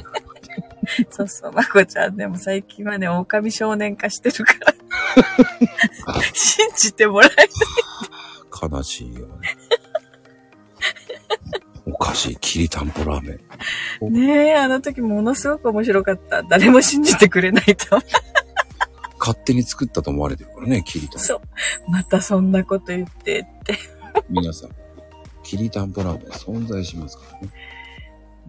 [1.11, 4.75] そうそう、まこちゃんでも最近はね、狼少年化してるから。
[6.33, 7.49] 信じてもらえない。
[8.71, 9.35] 悲しいよね。
[11.87, 13.39] おかしい、きりたんぽラーメ
[14.09, 14.13] ン。
[14.13, 16.43] ねえ、あの時ものすごく面白かった。
[16.43, 18.01] 誰も信じてくれないと。
[19.19, 21.21] 勝手に作ったと思われてるからね、きりたん。
[21.21, 21.41] そう。
[21.91, 23.79] またそんなこと言ってって。
[24.29, 24.71] 皆さん、
[25.43, 27.51] きりたんぽラーメン存在しますからね。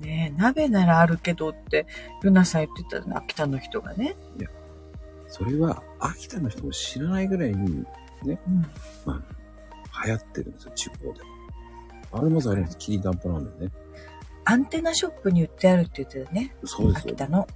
[0.02, 1.86] ねえ、鍋ならあるけどって、
[2.22, 4.16] ルナさん言ってたの、秋田の人がね。
[5.28, 7.86] それは、秋田の人も知らないぐらいに
[8.26, 8.36] うん。
[10.06, 11.16] 流行ってるんですよ、地方でも。
[12.14, 13.72] あれもあります、きりたんぽラーメンね。
[14.44, 16.56] アンテナショップに売ってあるって言ってたね。
[16.66, 17.14] そうですよ。
[17.14, 17.48] 秋田の。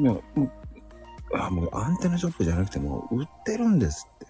[0.00, 0.50] いや、もう、
[1.34, 4.26] あ、もうアンテナショップじゃなくても、売ってるんですって。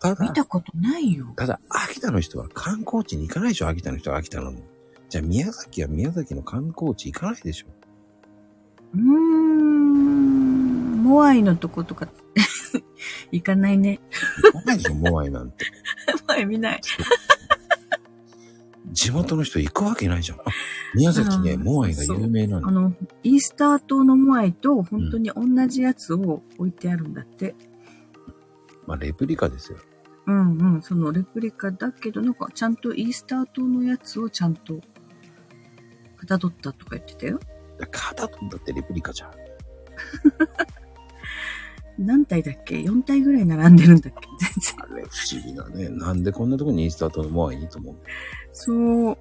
[0.00, 1.26] だって見たことないよ。
[1.36, 4.58] ただ、秋田の人は観光地に行かないでしょ、秋田の人は秋田なの。
[5.10, 7.66] じゃあ、宮崎は宮崎の観光地行かないでしょ。
[8.94, 11.02] うーん。
[11.02, 12.08] モアイのとことか、
[13.32, 14.00] 行かないね。
[14.44, 15.66] 行かないでしょ、モアイなんて。
[16.26, 16.80] モアイ見ない。
[18.92, 20.38] 地元の人行くわけないじゃん。
[20.38, 20.42] あ
[20.94, 22.68] 宮崎ね、うんモアイが有名なの。
[22.68, 22.92] あの、
[23.22, 27.54] イースター島のモアイと本当に同じやつを置いてあるんだって。
[28.86, 29.78] まあ、レプリカですよ。
[30.26, 30.82] うんうん。
[30.82, 34.80] そのレプリカだけど、なんかちゃんとイースター島のやつをちゃんと、
[36.20, 37.40] かたどったとか言ってたよ。
[37.90, 39.30] 肩とんだってレプリカじゃん。
[41.98, 44.28] 何体だっけ ?4 体ぐらい並んでるんだっけ？
[44.38, 44.84] 全然。
[44.84, 45.88] あれ、不思議なね。
[45.88, 47.96] なんでこんなとこにイースター島のモアイにと思う
[48.52, 49.18] そう、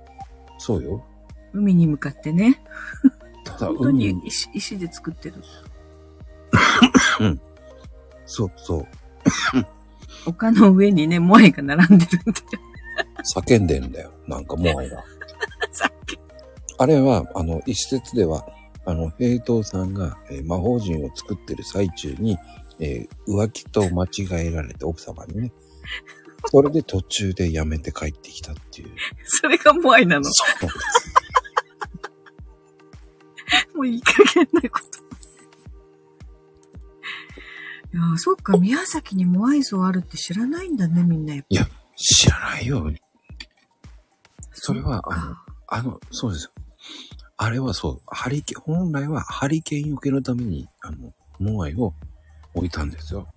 [0.57, 1.05] そうよ。
[1.53, 2.61] 海に向かってね。
[3.43, 5.35] ただ、本当に海、石石で作ってる。
[8.25, 8.87] そうそう。
[10.25, 12.45] 丘の上にね、モアイが並んでるんだよ。
[13.35, 14.11] 叫んでんだよ。
[14.27, 15.03] なんかモアイが。
[15.71, 16.17] さっき。
[16.79, 18.47] あれは、あの、一説では、
[18.85, 22.37] あの、平等さんが、えー魔法陣を作ってる最中に、
[22.79, 25.51] えー浮気と間違えられて奥様にね。
[26.49, 28.91] それで途中で辞めて帰ってきたっていう。
[29.25, 30.23] それがモアイなの？
[30.23, 31.13] そうなんです。
[33.75, 34.99] もういい加減なこと。
[37.91, 41.35] いやー、そっか、宮崎にモアイ像あるって知らないんだね、みんな。
[41.35, 42.89] やっぱいや、知らないよ。
[44.53, 46.51] それは、あのか、あの、そうですよ。
[47.41, 51.93] あれはそう、ハリケーン、本来はハリケーンよけのために、あの、モアイを
[52.53, 53.29] 置いたんですよ。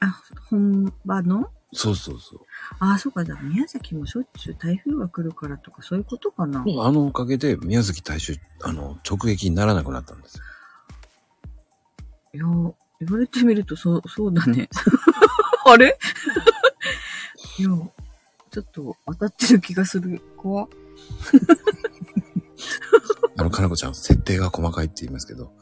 [0.00, 1.48] あ、本場の？
[1.72, 2.40] そうそうそう。
[2.80, 6.62] あ、そうか、だから宮崎もしょっちゅう台風が来るからとかそういうことかな？
[6.62, 10.44] あのおかげで宮崎大衆、あの、直撃にならなくなったんですよ。
[12.34, 12.44] いや、
[13.06, 14.68] 言われてみるとそう、そうだね。
[15.64, 15.96] あれ？
[17.60, 17.68] いや、
[18.50, 20.20] ちょっと当たってる気がする。
[20.36, 20.68] 怖っ
[23.36, 25.52] あの、かなこちゃん、設定が細かいって言いますけど。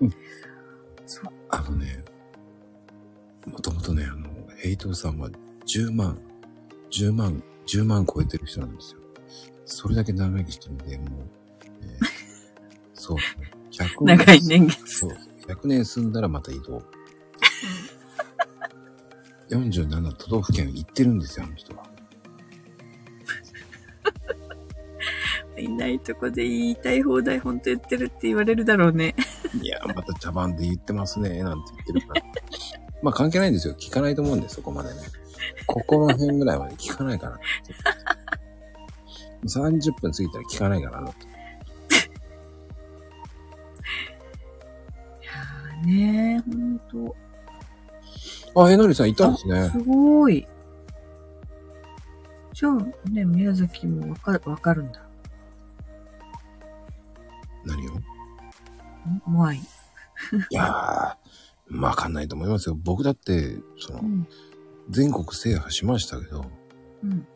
[1.06, 1.24] そう。
[1.50, 2.04] あのね、
[3.46, 5.30] もともとね、あの、ヘイトさんは
[5.66, 6.18] 10万、
[6.90, 9.00] 10万、10万超えてる人なんですよ。
[9.64, 11.08] それだけ長生きしてるんで、もう、
[11.82, 12.06] えー
[12.94, 13.16] そう、
[13.70, 14.98] 100長い年月。
[14.98, 15.10] そう。
[15.46, 16.82] 100年住んだらまた移動。
[19.50, 21.84] 47都道府県行ってるんですよ、あの人は。
[25.58, 29.14] いないとこで言いたい放題本当言ってるって言われるだろうね。
[29.60, 32.22] いや、また茶番で言ってますね、なんて言ってるから。
[33.02, 33.74] まあ関係ないんですよ。
[33.74, 34.96] 聞かないと思うんです、そこまでね。
[35.66, 37.38] ここの辺ぐらいまで聞かないから。
[39.44, 41.08] 30分過ぎたら聞かないからな。
[41.08, 41.12] い
[45.24, 47.29] やーねほんと。
[48.56, 49.78] あ、えのりさんいたんですねす。
[49.78, 50.46] ごい。
[52.52, 55.00] じゃあね、宮崎もわかる、わかるんだ。
[57.64, 57.92] 何を？
[57.92, 58.02] ん
[59.26, 59.58] モアイ。
[59.58, 59.60] い
[60.50, 62.76] やー、わかんないと思いますよ。
[62.82, 64.28] 僕だって、そのう、ん。
[64.90, 66.44] 全国制覇しましたけど、
[67.04, 67.26] うん。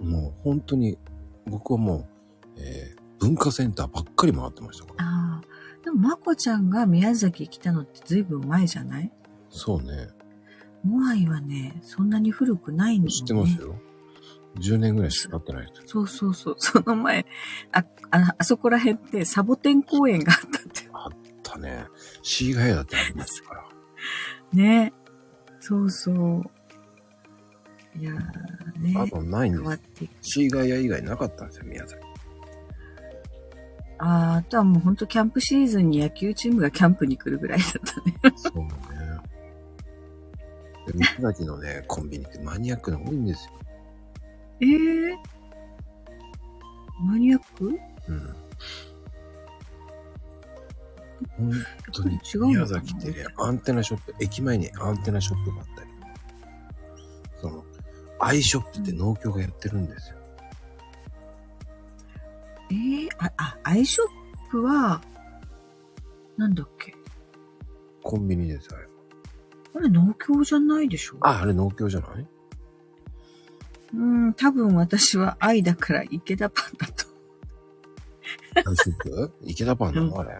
[0.00, 0.98] もう本当に、
[1.46, 2.06] 僕はもう、
[2.58, 5.04] えー文化センターばっかり回ってましたから。
[5.04, 5.84] ああ。
[5.84, 9.10] でも、まこちゃんが宮崎来たのってずいぶん前じゃない？
[9.50, 10.08] そうね。
[10.84, 13.10] モアイはね、そんなに古くないんだよね。
[13.10, 13.76] 知ってますよ。
[14.60, 15.82] 10年ぐらいしか経ってないです。
[15.86, 16.56] そうそうそう。
[16.58, 17.26] その前、
[17.72, 20.88] あ、あ、あそこら辺ってサボテン公園があったって。
[20.92, 21.10] あっ
[21.42, 21.86] たね。
[22.22, 23.64] シーガヤだってありますから。
[24.52, 24.92] ね。
[25.60, 26.50] そうそう。
[27.98, 28.94] いやーね。
[28.96, 29.80] あとないんです。
[30.22, 32.00] シーガヤ以外なかったんですよ、宮崎。
[34.00, 38.34] あーあとはもうほんとキャンプシーズンに野球チームがキャンプに来るぐらいだったね。
[38.36, 38.97] そうね。
[40.92, 43.52] で、三崎のね、コンビニってマニアックなの多いんですよ。
[44.60, 44.66] え
[45.12, 45.18] え
[47.00, 47.78] マニアック？
[48.08, 48.36] うん。
[51.36, 51.52] 本
[51.92, 52.18] 当に
[52.48, 55.90] 宮崎ってね、アンテナショップ、駅前にアンテナショップがあったり、
[57.40, 57.64] その、
[58.18, 60.16] アイショップって農協がやってるんですよ。
[62.70, 65.00] ええあ、あ、アイショップは、
[66.36, 66.94] なんだっけ？
[68.02, 68.87] コンビニです、あれ。
[69.78, 71.16] あれ農協じゃないでしょ？
[71.20, 72.26] あ、あれ農協じゃない？
[73.94, 73.96] う
[74.28, 77.06] ん、多分私は愛だから池田パンだと。
[78.56, 80.18] アイショップ池田パンなの？
[80.20, 80.32] あれ。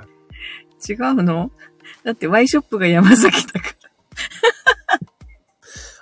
[0.89, 1.51] 違うの？
[2.05, 3.74] だってワイショップが山崎だから。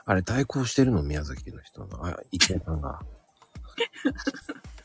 [0.08, 1.02] あれ対抗してるの？
[1.02, 2.06] 宮崎の人の。
[2.06, 3.00] あ、池田さんが。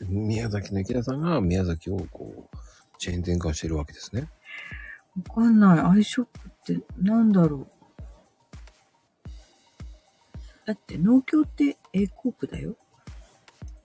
[0.06, 2.56] 宮崎の池田さんが宮崎をこう、
[2.98, 4.28] チェーン店化してるわけですね。
[5.28, 5.80] わかんない。
[5.80, 7.81] アイショップってなんだろう？
[10.64, 12.76] だって農協って A コープだよ。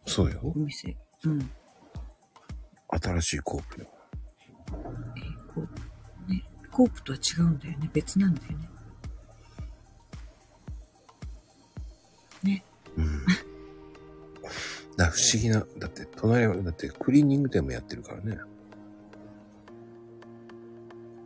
[0.06, 0.54] そうよお。
[0.56, 0.96] 店。
[1.26, 1.52] うん。
[2.90, 3.88] 新しいコープよ。
[5.18, 5.22] A
[5.54, 6.32] コープ。
[6.32, 6.44] ね。
[6.72, 7.90] コープとは違うんだよね。
[7.94, 8.70] 別なんだよね。
[12.44, 12.64] ね。
[12.96, 13.26] うん。
[14.96, 18.38] だ不思議な、だって隣は、だってクリーニング店もやってるからね。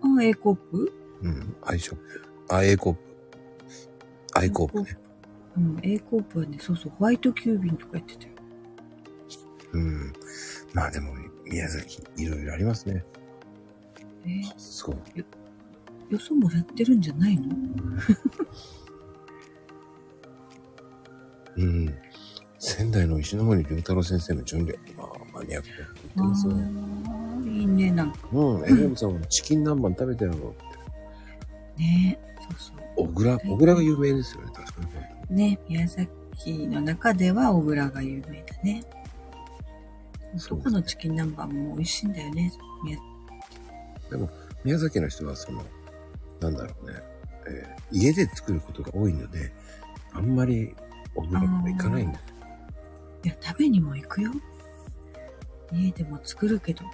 [0.02, 0.93] あ、A コープ？
[1.22, 1.56] うん。
[1.62, 2.26] アイショップ。
[2.49, 2.99] あ、A コープ。
[4.34, 4.97] アイコープね。
[5.58, 5.80] うん。
[5.84, 8.30] A コープはね、そうそう、ホワイト急便とかやってたよ。
[9.74, 10.14] うん。
[10.74, 11.14] まあでも、
[11.45, 13.04] 宮崎、いろいろありますね。
[14.26, 14.28] え？
[14.30, 14.95] ーすごい。
[16.10, 17.43] よそもらってるんじゃないの？
[21.58, 21.93] うん。
[22.60, 24.78] 仙台の石森良太郎先生の準備。
[24.95, 26.72] まあ、マニアックなこと言ってますね。
[27.49, 28.64] いいね、なんかうん。
[28.66, 31.82] エレムさんもチキン南蛮食べたよって。
[31.82, 32.20] ね。
[32.60, 33.08] そうそう。
[33.08, 34.93] 小倉、小倉が有名ですよね、確かに。
[34.93, 35.01] ね、
[35.32, 38.84] 宮崎の中では小倉が有名だね。
[40.38, 42.51] そこのチキン南蛮も美味しいんだよね。
[42.84, 42.97] 宮
[44.09, 44.29] でも、
[44.63, 45.63] 宮崎の人はその、
[46.39, 46.99] なんだろうね、
[47.47, 49.51] えー家で作ることが多いので、
[50.13, 50.73] あんまり
[51.13, 52.23] 小倉とか行かないんだよ。
[53.25, 54.32] いや、食べにも行くよ。
[55.73, 56.86] 家でも作るけど。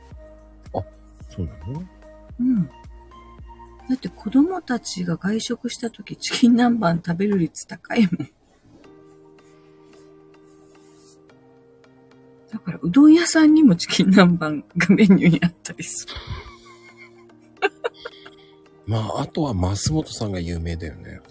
[1.30, 1.84] そうなの？
[2.40, 2.70] うん。
[3.90, 8.30] だって子供たちが外食した時チキン南蛮食べる率高いもん。
[12.52, 16.14] だからうどん屋さんにもチキン南蛮がメニューにあったりする。
[18.88, 21.22] まあ、あとは増本さんが有名だよね。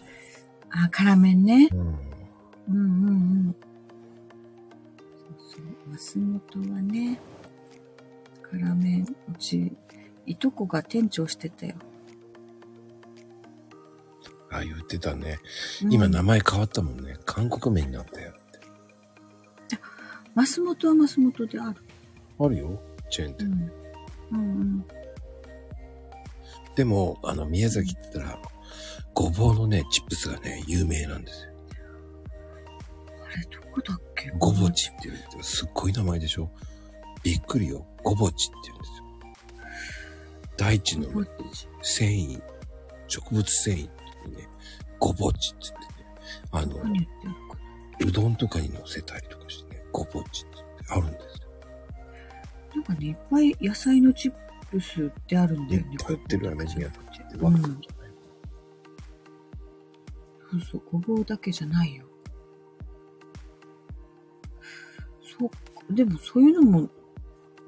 [0.71, 1.69] あ、辛麺ね。
[1.73, 1.79] うん。
[1.79, 1.97] うん
[2.69, 3.13] うんう
[3.51, 3.57] ん。
[5.49, 5.59] そ
[5.95, 6.21] うそう。
[6.27, 7.21] 増本はね、
[8.43, 9.73] 辛麺、うち、
[10.27, 11.75] いとこが店長してたよ。
[14.57, 15.39] あ、言ってたね。
[15.83, 17.17] うん今名前変わったもんね。
[17.25, 19.77] 韓国麺になったよって。
[20.35, 21.77] 増本は増本である。
[22.39, 22.81] あるよ、
[23.11, 23.47] チェーン店。
[24.33, 24.39] うん。
[24.39, 24.85] うんうん。
[26.75, 28.39] でも、あの、宮崎って言ったら、
[29.15, 31.53] ごぼうのね、チップスがね、有名なんですよ。
[33.25, 34.31] あれ、どこだっけ？
[34.39, 35.43] ごぼちって言うんですよ。
[35.43, 36.51] すっごい名前でしょ？
[37.23, 37.87] びっくりよ。
[38.03, 39.05] ごぼちって言うんですよ。
[40.59, 41.09] 大地の
[41.83, 42.43] 繊維、
[43.09, 43.89] 植物繊維
[44.27, 44.49] ってね、
[44.99, 46.09] ごぼちって言ってね、
[46.53, 51.47] あの、うどんとかに乗せたりとかしてね、ごぼちって言ってあるんですよ。
[52.75, 54.33] なんかね、いっぱい野菜のチッ
[54.71, 55.99] プスってあるんだよねいっ。
[56.05, 57.37] ぱい売ってるよね、宮崎って。
[57.37, 57.81] うんわかるん
[60.49, 62.05] そうそう、ごぼうだけじゃないよ。
[65.39, 65.57] そうか、
[65.91, 66.89] でもそういうのも、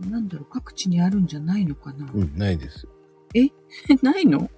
[0.01, 2.09] なんだろう、各地にあるんじゃないのかな。
[2.13, 2.87] うん、ないです。
[3.35, 3.49] え、
[4.03, 4.49] ないの？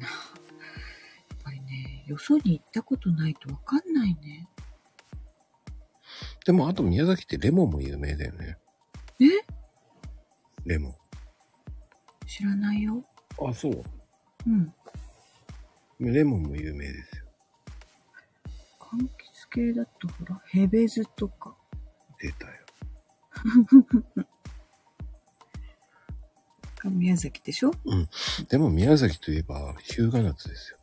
[0.00, 1.44] やっはい。
[1.44, 4.48] ぱりね、よそに行ったことないとわかんないね。
[6.44, 8.58] でも、あと宮崎ってレモンも有名だよね。
[9.20, 9.24] え？
[10.64, 10.94] レモン。
[12.26, 13.04] 知らないよ。
[13.40, 13.84] あ、そう。
[14.46, 14.74] うん。
[16.00, 17.24] レモンも有名ですよ。
[18.80, 19.12] 柑橘
[19.50, 21.56] 系だとほら、ヘベズとか。
[22.18, 22.52] 出たよ。
[26.82, 27.72] が宮崎でしょ？
[28.48, 30.78] でも宮崎といえば、日向夏ですよ。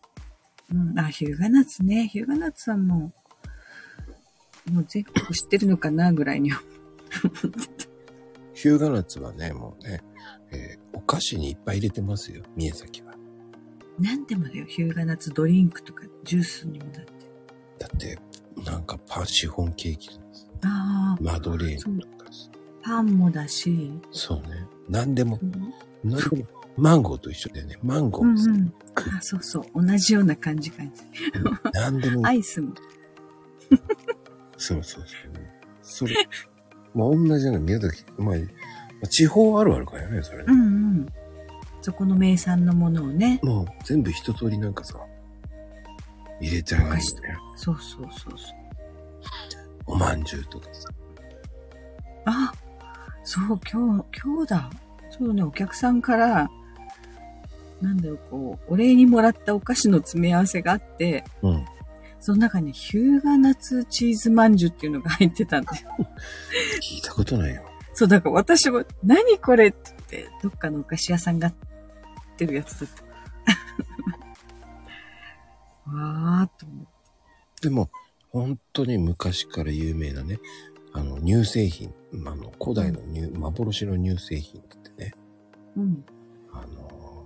[0.73, 0.99] うん。
[0.99, 2.07] あ、ヒューガナッツね。
[2.07, 3.11] ヒューガナッツはも
[4.67, 6.61] う、もう全国知ってるのかなぐらいには。
[8.53, 10.01] 日向夏はね、もうね、
[10.51, 13.15] えーお菓子にいっぱい入れてますよ、宮崎は。
[13.99, 14.65] 何でもだよ。
[14.65, 17.11] ヒューガナッツドリンクとかジュースにもだって。
[17.79, 18.19] だって、
[18.63, 20.47] なんかパン、シフォンケーキなんです。
[20.63, 22.18] ああ、マドレーヌとか。
[22.83, 24.67] パンもだし、そうね。
[24.87, 25.51] 何でもう、ん
[26.03, 27.77] 何でも、マンゴーと一緒だよね。
[27.83, 28.73] マンゴーもさ、うんうん。
[29.17, 29.85] あ、そうそう。
[29.85, 31.01] 同じような感じ感じ。
[31.73, 32.73] 何でも、アイスも。
[34.57, 35.05] そうそうそう。
[35.81, 36.15] それ、
[36.93, 40.45] まあ同じような宮崎、まあ、地方あるあるかよね、それね。
[40.47, 40.65] うんう
[41.01, 41.05] ん。
[41.81, 43.39] そこの名産のものをね。
[43.43, 44.99] もう全部一通りなんかさ、
[46.41, 47.03] 入れてあるんだよね。
[47.55, 48.59] そうそうそうそう。
[49.85, 50.89] おまんじゅうとかさ。
[52.25, 52.53] あ、
[53.31, 54.71] そう、今日、今日だ。
[55.11, 56.49] そうね、お客さんから、
[57.79, 61.65] なんだろう、こう、お礼にもらったお菓子の詰め合わせがあって、うん。
[62.19, 65.95] その中にヒューガナッツチーズまんじゅうっていうのが入ってたんだよ。
[66.81, 67.61] 聞いたことないよ。
[67.93, 69.77] そう、だから私も、何これって
[70.09, 71.55] 言って、どっかのお菓子屋さんがやっ
[72.35, 72.89] てるやつだっ
[75.85, 75.91] た。
[75.93, 76.85] わーっと思っ
[77.61, 77.69] て。
[77.69, 77.91] でも、
[78.31, 80.39] 本当に昔から有名なね、
[80.99, 81.93] あの、乳製品、
[82.25, 85.13] あの、古代の乳、幻の乳製品って言ってね、
[85.77, 86.03] うん。
[86.51, 87.25] あの、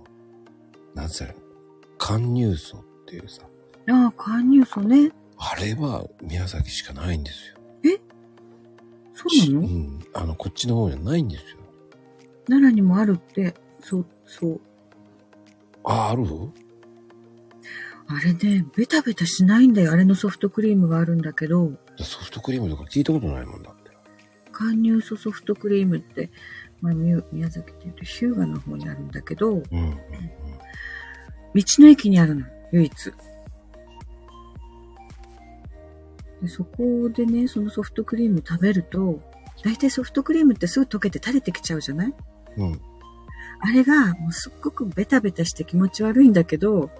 [0.94, 1.34] なんつうの、
[1.98, 3.42] 甘乳素っていうさ、
[3.88, 5.10] ああ、甘乳素ね。
[5.36, 7.54] あれは宮崎しかないんですよ。
[9.16, 9.66] そうなの？
[9.66, 10.00] うん。
[10.14, 11.58] あの、こっちの方にはないんですよ。
[12.46, 14.60] 奈良にもあるって、そう、そう。
[15.84, 16.24] あ、ある
[18.06, 19.92] あれね、ベタベタしないんだよ。
[19.92, 23.90] あれのソフトクリームがあるんだけど、ソフトクリームとか聞いたことないもんだって。
[24.52, 26.30] 甘乳素ソフトクリームって、
[26.80, 29.94] まあ、み宮崎って言うとヒューガの方にあるんだけど、うん、うん、うん。
[31.54, 33.12] 道の駅にあるの、唯一。
[36.42, 39.22] でそこでね、そのソフトクリーム食べると、
[39.64, 42.14] 大体ソフトクリームってすぐ溶けて垂れてきちゃうじゃない？
[42.58, 42.80] うん。
[43.60, 46.90] あれがもうすっごくベタベタして気持ち悪いんだけど、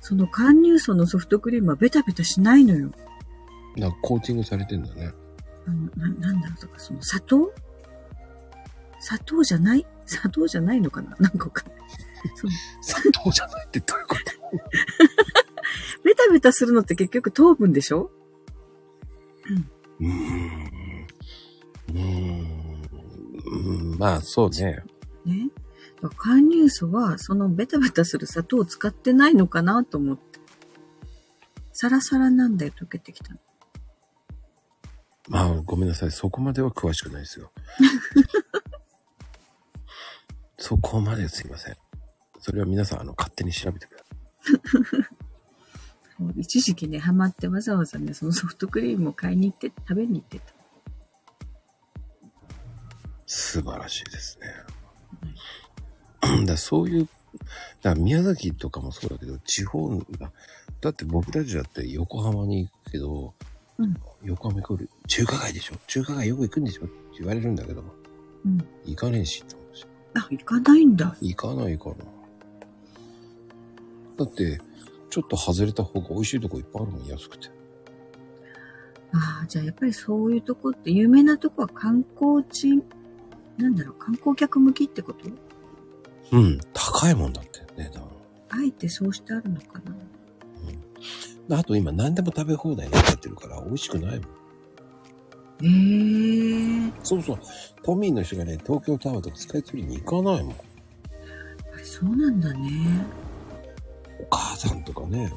[0.00, 2.90] その甘乳素のソフトクリームはベタベタしないのよ。
[3.76, 5.12] なんかコーティングされてんだね。
[5.66, 7.52] あの、な、なんだろうとか、その砂糖？
[9.00, 9.86] 砂糖じゃない？
[10.06, 11.16] 砂糖じゃないのかな？
[11.20, 11.64] なんかわか
[12.80, 14.22] 砂糖じゃないってどういうこと？
[16.04, 18.10] ベタベタするのって結局糖分でしょ？
[20.00, 20.10] うーん。
[21.90, 22.48] うーん。
[23.50, 24.82] うんまあ、そうね。
[25.24, 25.48] ね。
[26.02, 30.38] だから甘乳素はそのベタベタする砂糖を使ってないのかなと思って。
[31.72, 33.38] サラサラなんだよ、溶けてきたの。
[35.28, 36.10] まあ、ごめんなさい。
[36.10, 37.52] そこまでは詳しくないですよ。
[40.58, 41.76] そこまですいません。
[42.40, 44.04] それは皆さん、あの、勝手に調べてくださ
[46.34, 46.34] い。
[46.40, 50.52] 一時期ね、ハマってわざわざね、そのソフトクリームを買いに行って、食べに行ってた。
[53.26, 54.46] 素晴らしいですね。
[54.48, 54.66] だか
[56.46, 57.08] らそういう、
[57.82, 60.32] だ宮崎とかもそうだけど、地方だ、
[60.80, 63.34] だって僕たちだって横浜に行くけど、
[63.78, 65.76] うん横浜行く中華街でしょ？
[65.86, 66.86] 中華街よく行くんでしょ？
[66.86, 67.84] って言われるんだけど、
[68.44, 68.58] うん。
[68.84, 69.86] 行かねえしって思うし。
[70.14, 71.16] あ、行かないんだ。
[71.20, 71.94] 行かないかな。
[74.16, 74.60] だって、
[75.10, 77.48] ちょっと外れた方が美味しいとこいっぱいあるもん、安くて。
[79.12, 82.82] ああ、じゃあやっぱりそういうとこって、有名なとこは観光地、
[83.56, 85.30] なんだろう、観光客向きってこと？
[86.32, 88.00] うん、高いもんだってね、だ
[88.50, 89.80] あえてそうしてあるのか
[91.48, 94.38] なあと今何でも食べ放題になっちゃってるから美味しくないもん。
[95.60, 97.38] ええそうそう。
[97.82, 100.54] 都民の人がね、東京タワーとかスカイツリーに行かないもん。
[101.74, 102.70] あれそうなんだね。
[104.20, 105.32] お母さんとかね、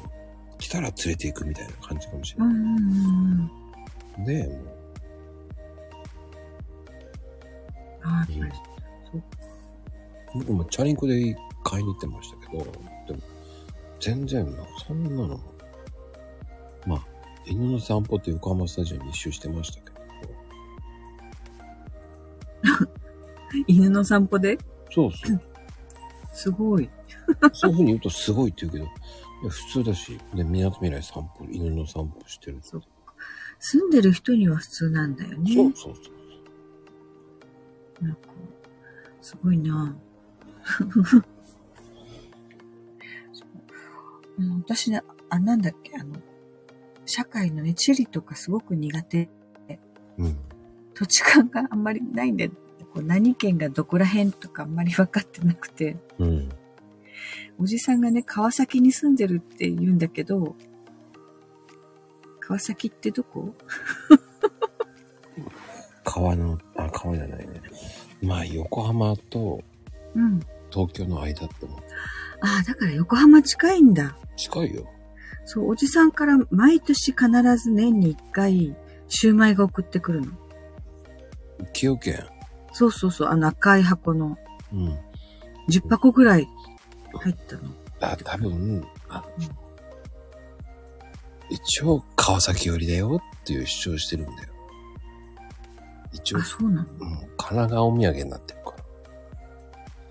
[0.58, 2.48] 来たら連れて行くみたいな感じかもしれない。
[2.48, 3.50] うんうんうん
[4.18, 4.24] うん。
[4.24, 4.58] ねえ、もう。
[8.04, 8.71] ああ、やっぱりそう
[10.34, 12.64] 僕もチャリンコで買いに行ってましたけど、
[13.06, 13.18] でも、
[14.00, 14.46] 全然、
[14.86, 15.40] そんなの、
[16.86, 17.06] まあ、
[17.46, 19.92] 犬の散歩って横浜スタジオに一周してましたけど、
[23.66, 24.58] 犬の散歩で？
[24.90, 25.40] そうそう。
[26.32, 26.88] すごい。
[27.52, 32.58] そういうふうに言うとすごいって言うけど、普通だし、で、港未来散歩、犬の散歩してる。
[32.62, 32.82] そう
[33.58, 35.54] 住んでる人には普通なんだよね。
[35.54, 36.10] そうそうそ
[38.00, 38.04] う。
[38.04, 38.20] なんか、
[39.20, 40.11] すごいなそううん
[44.64, 46.16] 私ね、あ、なんだっけ、あの、
[47.04, 49.28] 社会のね、地理とかすごく苦手。
[50.18, 50.36] うん。
[50.94, 52.54] 土地勘があんまりないんで、こ
[52.96, 56.48] う何県がどこら辺とかあんまり分かってなくて、うん。
[57.58, 60.56] おじさんがね、川崎に住んでるって言うんだけど、
[62.40, 63.54] 川崎ってどこ？
[66.04, 67.62] 川の、あ、川じゃないね。
[68.22, 69.62] まあ、横浜と
[70.14, 70.40] うん。
[70.72, 71.80] 東京の間ってもう
[72.40, 74.16] ああ、だから横浜近いんだ。
[74.36, 74.88] 近いよ。
[75.44, 78.76] そう、おじさんから毎年必ず年に一回、
[79.08, 80.32] シューマイが送ってくるの。
[81.60, 82.18] 崎陽軒。
[82.72, 84.36] そうそうそう、あの赤い箱の
[84.72, 84.98] うん。
[85.68, 86.48] 10箱ぐらい
[87.14, 87.62] 入ったの。
[88.00, 89.48] あ、多分、あうん
[91.50, 94.48] 一応川崎寄りだよっていう主張してるんだよ。
[96.12, 96.88] 一応あ、、そうなの？
[96.88, 98.81] うん、神奈川お土産になってるから。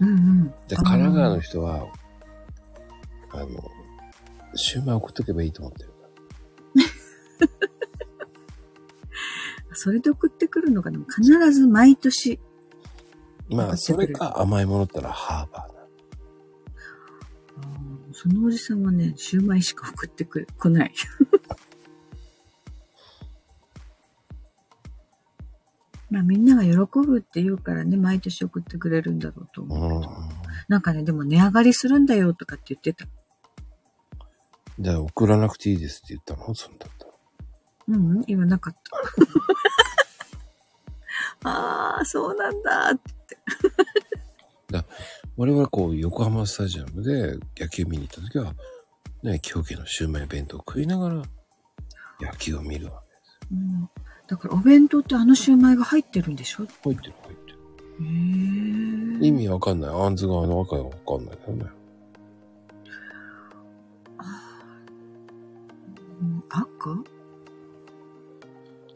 [0.01, 0.53] うんうん。
[0.67, 1.87] で、神奈川の人は、
[3.29, 3.47] あの、
[4.55, 5.91] シューマイ送っとけばいいと思ってる。
[9.73, 12.39] それで送ってくるのが、必ず毎年。
[13.49, 15.81] まあ、それか甘いものったらハーバーだ。
[18.13, 20.93] そのおじさんはね、シューマイしか送ってくれ、来ない。
[26.11, 30.13] まあみんなが喜ぶって言うからね、毎年送ってくれるんだろうとう思うけど。
[30.13, 30.29] ん。
[30.67, 33.07] なんかね、でも値上がりするんだよとかって言ってた。
[34.79, 36.53] じゃあ送らなくていいですって言ったの？
[36.53, 37.11] そんだったら。
[37.87, 38.79] うん、うん、言わなかった。
[41.49, 43.01] ああ、そうなんだって。
[45.37, 48.53] 我々こう、横浜スタジアムで野球見に行った時は、
[49.23, 51.15] ね、京家のシューマイ弁当を食いながら
[52.19, 53.01] 野球を見るわ
[53.51, 53.89] うん、
[54.31, 56.65] だからお弁当ってあのシューマイが入ってるんでしょ？
[56.85, 57.57] 入ってる入ってる。
[57.99, 59.27] え。
[59.27, 59.89] 意味わかんない。
[59.89, 61.65] あんずがあの赤がわかんないよね。
[66.21, 67.03] うん赤？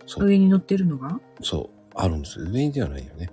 [0.06, 1.20] そう、上に乗ってるのが？
[1.42, 1.70] そう。
[1.96, 2.46] あるんですよ。
[2.50, 3.30] 上にではないよね。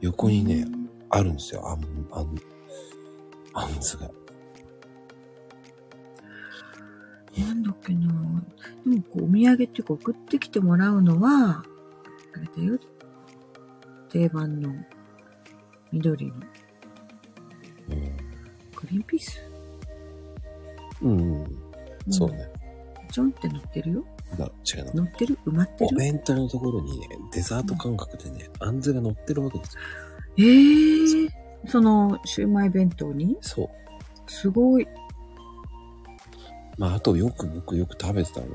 [0.00, 0.66] 横にね、
[1.10, 1.68] あるんですよ。
[1.68, 2.34] あん、あん、
[3.52, 4.10] あんずが。
[7.38, 8.08] なんだっけな
[8.86, 11.64] でもこう、お土産っていうか送ってきてもらうのは、
[12.34, 12.78] あれだよ。
[14.08, 14.72] 定番の
[15.90, 16.44] 緑のグ
[18.90, 19.40] リーンピース。
[21.02, 21.20] うん。
[21.20, 21.46] うん。
[22.10, 22.48] そうね。
[23.10, 24.04] ちょんって乗ってるよ。
[24.38, 25.04] だ、違うの。
[25.04, 25.38] 乗ってる？
[25.46, 29.82] 埋まっておる弁当のところにね、デザート感覚でね、あんずが乗ってるわけですよ。
[30.38, 31.30] ええー、
[31.66, 33.36] その、シューマイ弁当に？
[33.40, 33.70] そう。
[34.30, 34.88] すごい。
[36.78, 38.46] まあ、あとよく僕よく食べてたの。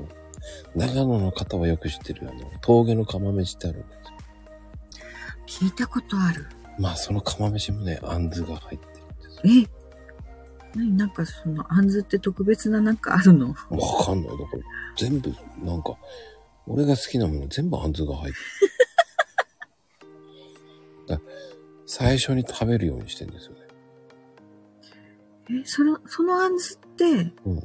[0.74, 3.86] 長野の方はよく知ってるあの、峠の釜飯ってあるんで
[5.48, 5.66] すよ。
[5.66, 6.46] 聞いたことある。
[6.78, 9.70] まあ、その釜飯もね、あんずが入ってるんですえ？
[10.74, 10.96] 何？
[10.96, 13.48] なんかその、あんずって特別ななんかあるの？
[13.48, 13.54] よ。
[13.70, 14.30] わかんない。
[14.30, 14.62] だから、
[14.96, 15.96] 全部、なんか、
[16.66, 18.38] 俺が好きなもの全部あんずが入って
[21.16, 21.20] る。
[21.86, 23.59] 最初に食べるようにしてるんですよね。
[25.50, 27.62] え、その、そのあんずってうん、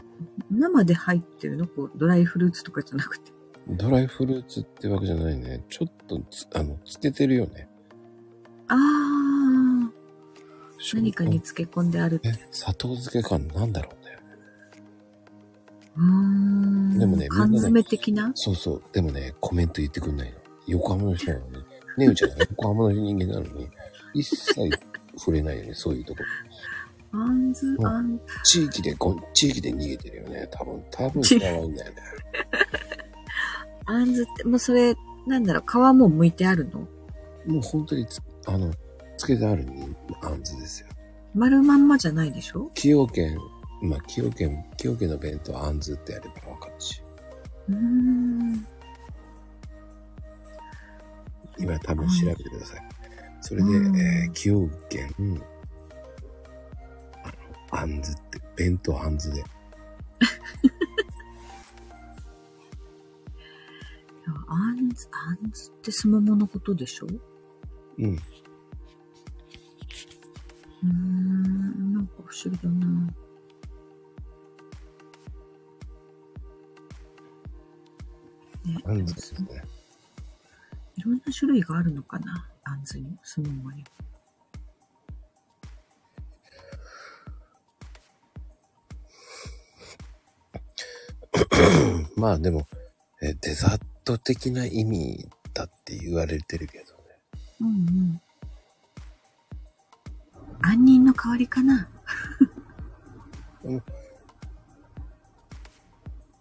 [0.50, 1.68] 生で入ってるの？
[1.68, 3.32] こう、ドライフルーツとかじゃなくて。
[3.68, 5.64] ドライフルーツってわけじゃないね。
[5.70, 7.68] ちょっとつ、あの、つけてるよね。
[8.68, 9.90] あー、
[10.96, 12.30] 何かに漬け込んであるって。
[12.30, 14.18] え、砂糖漬けかなんだろうね。
[15.98, 17.00] うーん。
[17.00, 18.32] でもね缶詰的な？
[18.36, 18.84] そうそう。
[18.92, 20.38] でもね、コメント言ってくんないの。
[20.68, 21.54] 横浜の人なのに。
[21.98, 23.70] ねうちゃんが横浜の人間なのに、
[24.14, 24.70] 一切
[25.18, 26.20] 触れないよね、そういうとこ。
[27.16, 30.48] あんず、うんあん、地域でこ、地域で逃げてるよね。
[30.52, 31.98] 多分、多分知らないんだよね。
[33.86, 34.96] あんずって、もうそれ、
[35.28, 36.82] なんだろう、皮も剥いてあるの？
[37.46, 38.74] もう本当につ、あの、
[39.18, 40.88] つけてあるに、あんずですよ。
[41.34, 42.72] 丸まんまじゃないでしょ？
[42.76, 43.38] 崎陽軒、
[43.82, 47.02] まあ、崎陽軒、崎陽軒の弁当あんずってやればわかるし。
[47.70, 48.68] うーん。
[51.58, 52.82] 今多分調べてください。
[53.42, 55.38] それで、うんえー、崎陽軒、あの、
[57.86, 59.42] あんずって、弁当あんずで。
[59.42, 59.46] いや
[64.48, 67.06] あんず、あんずってすもものことでしょ？
[67.06, 67.12] う
[68.00, 68.16] うん。
[70.84, 72.88] ーん、なんか不思議だな。
[78.66, 79.64] ね、あんずですね。
[80.98, 83.84] いろんな種類があるのかなあんずに、すももに。
[92.16, 92.68] まあでも、
[93.22, 96.92] えーデザート的な意味だって言われてるけどね。
[97.62, 98.22] うんうん。
[100.62, 101.90] 杏仁の香りかな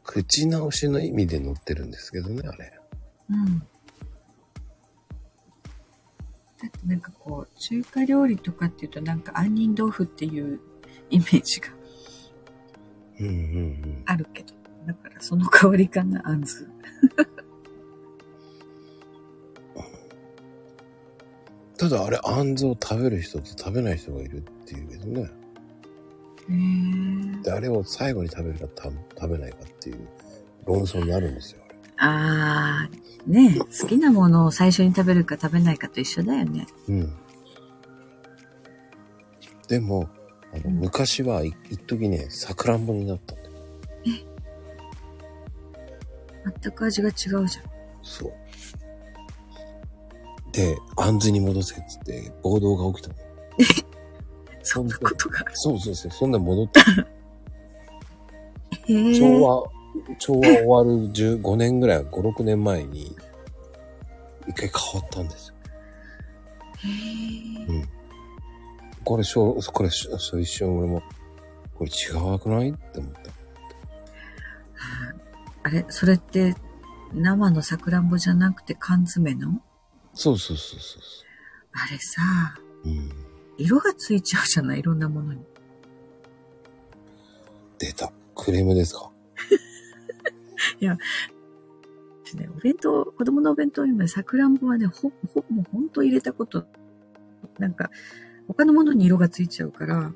[0.04, 2.72] 口直しの意味で載ってるんですけどね、あれ。
[3.30, 3.58] うん。
[3.58, 3.64] だ
[6.66, 10.60] ってなんかこう、中華料理とかっていうとなんか杏仁豆腐っていう
[11.10, 11.68] イメージが
[13.20, 13.36] うんうんう
[13.68, 14.02] ん。
[14.06, 14.53] あるけど。
[14.86, 16.68] だからその香りかな、あんず。
[21.76, 25.28] ただあれ、あんずを食べる人と食べない人がいるっていうけどね。
[27.42, 30.08] で、あれを最後に食べるかた食べないかっていう
[30.66, 31.60] 論争になるんですよ。
[31.96, 36.66] ああー、ね好きなものを最初に食べるか食べないかと一緒だよね。
[36.88, 37.12] うん。
[39.68, 40.08] でも、
[40.52, 43.43] あの、うん昔はい一時ね、さくらんぼになったん
[46.62, 47.46] 全く味が違うじゃん。
[48.02, 48.32] そう。
[50.52, 53.16] で、あんずに戻せっつって暴動が起きたの。
[54.62, 55.50] そんなことがある。
[55.54, 59.64] そうそうそう、そんな戻って、へー昭和、
[60.18, 63.16] 昭和終わる15年ぐらい、5、6年前に、
[64.46, 65.54] 一回変わったんですよ。
[66.78, 67.88] へーうん。
[69.04, 71.02] これ、しょう、これ、しょそう一瞬俺も、
[71.74, 72.70] これ違うくない？
[72.70, 73.33] って思った。
[75.64, 76.54] あれそれって、
[77.12, 79.60] 生のさくらんぼじゃなくて缶詰の？
[80.14, 81.24] そうそうそうそうそ
[81.72, 82.22] あれさ、
[82.84, 82.88] う。
[82.88, 83.10] うん。
[83.56, 84.80] 色がついちゃうじゃない？
[84.80, 85.40] いろんなものに。
[87.78, 88.12] 出た。
[88.36, 89.10] クレームですか？
[92.24, 96.66] 私ね、お弁当、子供のお弁当にもねさくらんぼはね、ほ、ほ、もうほんと入れたこと、
[97.58, 97.90] なんか、
[98.48, 100.14] 他のものに色がついちゃうから、色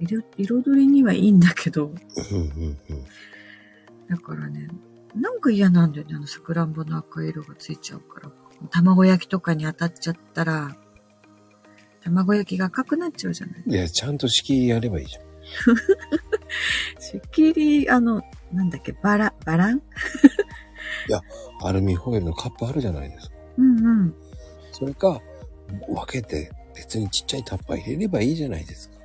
[0.00, 1.94] 彩りにはいいんだけど、うん
[2.36, 3.04] うんうん。
[4.08, 4.68] だからね、
[5.14, 8.30] なんか嫌なんだよね、あのさくらんぼの赤い色がついちゃうから。
[8.70, 10.76] 卵焼きとかに当たっちゃったら、
[12.02, 13.62] 卵焼きが赤くなっちゃうじゃない？
[13.66, 15.24] いや、ちゃんと式やればいいじゃん。
[17.00, 18.22] しっきり、あの、
[18.52, 19.82] なんだっけ、バラ、バラン？
[21.62, 23.36] アルミホイルのカップあるじゃないですか。
[23.58, 24.14] うんうん。
[24.72, 25.20] それか、
[25.88, 28.97] 分けて別にちっちゃいタッパー入れればいいじゃないですか。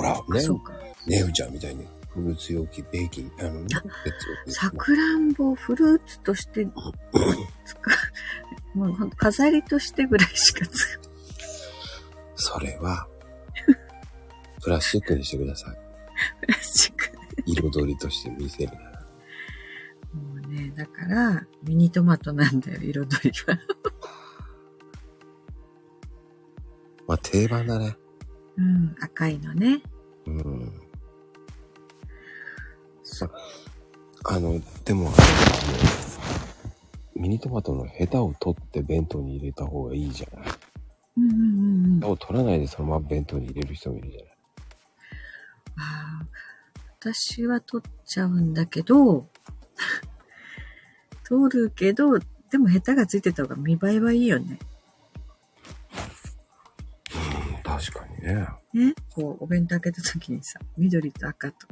[0.00, 0.72] ほら、ー、ねそう、か。
[1.06, 3.66] ネウちゃんみたいにフルーツ容器、ベーキン、あのね、
[4.46, 6.66] 別さくらんぼをフルーツとして
[7.64, 7.78] 使
[8.74, 11.02] う、 もう飾りとしてぐらいしか使う。
[12.34, 13.06] それは、
[14.62, 15.78] プラスチックにしてください。
[16.40, 17.12] プラスチック。
[17.46, 19.00] 彩りとして見せるなら。
[20.14, 23.00] もうね、だから、ミニトマトなんだよ、彩り
[23.46, 23.58] は。
[27.06, 27.98] まあ定番だね。
[28.56, 29.82] うん、赤いのね。
[30.38, 30.72] うん。
[33.02, 33.32] そう。
[34.24, 35.16] あの、でも、あの
[37.16, 40.48] ミニトマトのヘタを取って弁当に入れた方がいいじゃない。
[41.18, 41.94] うんうんうんうん。
[41.96, 44.36] ヘタを取らないでそのまま弁当に入れる人もいるじゃない。
[45.76, 46.40] あー
[47.00, 49.26] 私は取っちゃうんだけど、
[51.26, 52.18] 取るけど、
[52.50, 54.58] でもヘタがついてた方が見栄えはいいよね。
[57.54, 58.48] うん、確かにね。
[58.72, 58.94] ね。
[59.14, 61.68] こう、お弁当開けた時にさ、緑と赤と。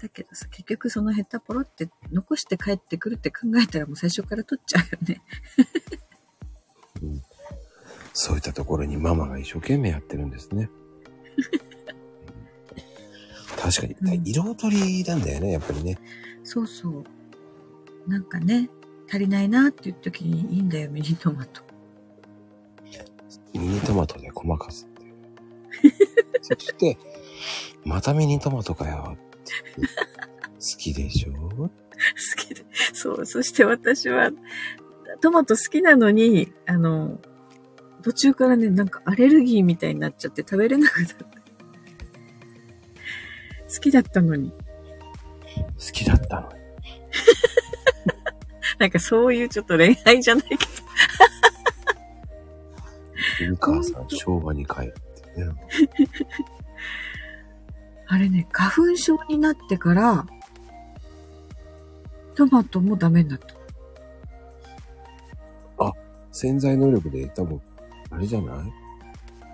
[0.00, 5.20] だけどさ、結局そのヘタポロって残して帰ってくるって考えたらもう最初から取っちゃうよね。
[8.12, 10.68] そういったところにママが一生懸命やってるんですね。
[13.58, 15.98] 確かに、うん彩りなんだよね、やっぱりね。
[16.44, 17.04] そうそう。
[18.10, 18.68] なんかね、
[19.08, 21.62] 足りないなっていう時にいいんだよ、ミニトマト。
[23.52, 24.86] ミニトマトでごまかす。
[26.42, 26.98] そして、
[27.84, 29.16] またミニトマトかよ。
[30.54, 31.32] 好きでしょ？
[31.58, 31.70] 好
[32.36, 32.64] きで。
[32.92, 34.30] そう、そして私は、
[35.20, 37.20] トマト好きなのに、あの、
[38.02, 41.24] 途中からね、なんかアレルギーみたいになっちゃって食べれなくなった。
[41.24, 41.30] 好
[43.80, 44.50] きだったのに。
[44.50, 44.56] 好
[45.92, 46.58] きだったのに。
[48.78, 50.60] なんかそういうちょっと恋愛じゃないけど。
[53.54, 54.92] お母さん、昭和に帰っ
[55.38, 55.52] てね。
[58.06, 60.26] あれね、花粉症になってから、
[62.34, 63.56] トマトもダメになった。
[66.30, 67.60] 潜在能力で多分、
[68.10, 68.72] あれじゃない？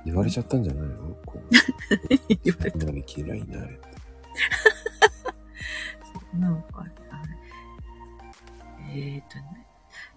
[0.04, 1.16] 言われちゃったんじゃないの？
[1.24, 1.44] こう
[2.44, 3.88] 言われなり嫌いになれって。
[6.36, 6.90] なんか、あれ
[9.00, 9.66] えっ、とね、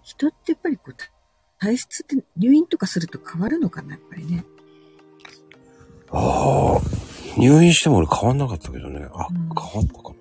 [0.02, 0.94] 人ってやっぱりこう、
[1.58, 4.44] 体質って入院とかすると変わるのかな、やっぱりね。
[6.10, 6.80] ああ、
[7.38, 9.06] 入院しても俺変わんなかったけどね。
[9.12, 10.12] あ、うん変わったか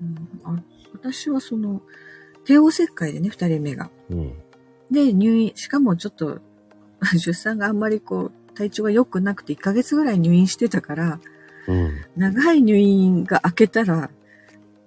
[0.00, 0.62] うん、あ
[0.94, 1.82] 私はその、
[2.44, 3.84] 帝王切開でね、二人目が。
[3.84, 3.90] な。
[4.10, 4.34] うん。
[4.90, 6.40] で、入院、しかもちょっと、
[7.18, 11.20] 出産があんまりこう、体調が良くなくて1ヶ月ぐらい入院してたから、
[11.68, 12.00] うん。
[12.16, 14.10] 長い入院が明けたら、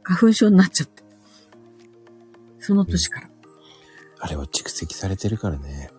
[0.04, 1.04] 花粉症になっちゃって。
[2.60, 3.30] その年から。
[4.20, 5.92] あれは蓄積されてるからね。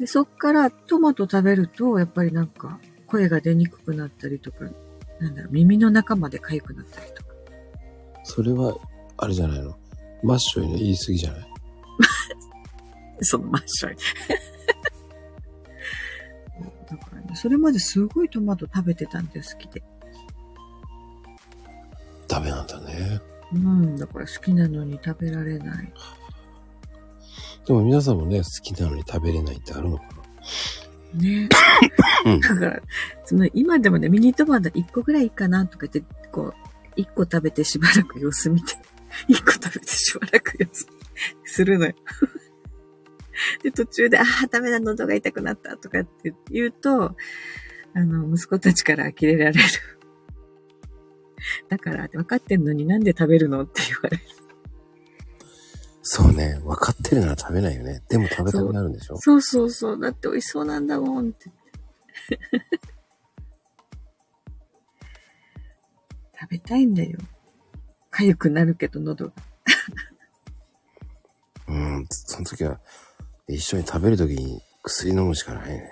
[0.00, 4.64] で、そっからトマト食べると、やっぱりなんか、声が出にくくなったりとか、
[5.20, 7.30] なんだろう、耳の中まで痒くなったりとか。
[8.24, 8.76] それは、
[9.16, 9.76] あれじゃないの？
[10.22, 11.48] マッシュに言い過ぎじゃない？
[13.24, 13.96] そのマッショイ。
[16.90, 19.82] だからね、それまですごいトマト食べてたんで好きで。
[22.30, 22.50] 食べ
[23.52, 25.92] うん、だから好きなのに食べられない。
[27.66, 31.48] でも皆さんもね、好きなのに食べれないってあるのかなね。
[32.24, 32.82] うんだから、
[33.24, 36.54] その今でもね、ミニトマト1個ぐらいいいかなとか言って、こ
[36.96, 38.74] う、1個食べてしばらく様子見て、
[39.28, 40.86] 1個食べてしばらく様子
[41.44, 41.94] するのよ。
[43.62, 47.16] で、途中で、ああ、ダメだ、喉が痛くなったとかって言うと、
[47.94, 49.62] あの、息子たちから呆れられる。
[51.68, 53.62] だから、分かってんのになんで食べるの？
[53.62, 54.22] って言われる。
[56.08, 56.60] そうね。
[56.62, 58.00] 分かってるなら食べないよね。
[58.08, 59.18] でも食べたくなるんでしょ？
[59.18, 60.00] そうそうそう。
[60.00, 61.50] だって美味しそうなんだもんって。
[66.38, 67.18] 食べたいんだよ。
[68.12, 69.32] 痒くなるけど喉が。
[71.68, 72.06] うん。
[72.08, 72.78] その時は、
[73.48, 75.90] 一緒に食べる時に薬飲むしかないね。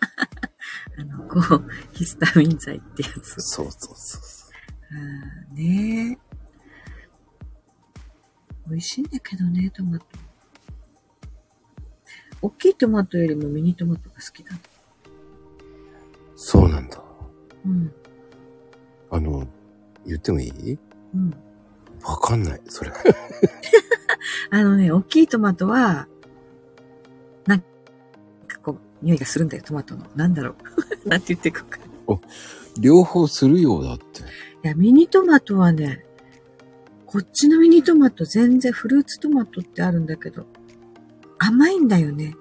[0.98, 3.34] あの、こう、ヒスタミン剤ってやつ。
[3.42, 4.46] そうそうそうそ
[4.92, 6.29] あーねえ。
[8.70, 10.06] 美味しいんだけどね、トマト。
[12.40, 14.54] 大きいトマトよりもミニトマトが好きだ。
[14.54, 14.58] う。
[16.36, 17.02] そうなんだ。
[17.66, 17.92] うん。
[19.10, 19.44] あの、
[20.06, 20.78] 言ってもいい？
[21.14, 21.34] うん。
[22.04, 22.60] わかんない。
[22.68, 22.92] それ。
[24.50, 26.06] あのね、大きいトマトは、
[27.46, 27.66] なんか
[28.62, 30.06] こう、匂いがするんだよ、トマトの。
[30.14, 30.54] なんだろ
[31.04, 31.08] う。
[31.08, 31.76] なんて言っていくか。
[31.76, 31.80] い
[32.80, 34.22] 両方するようだって。
[34.62, 36.04] や、ミニトマトはね、
[37.10, 40.46] こっちのミニトマト全然フルーツトマトってあるんだけど、
[41.40, 42.36] 甘いんだよね。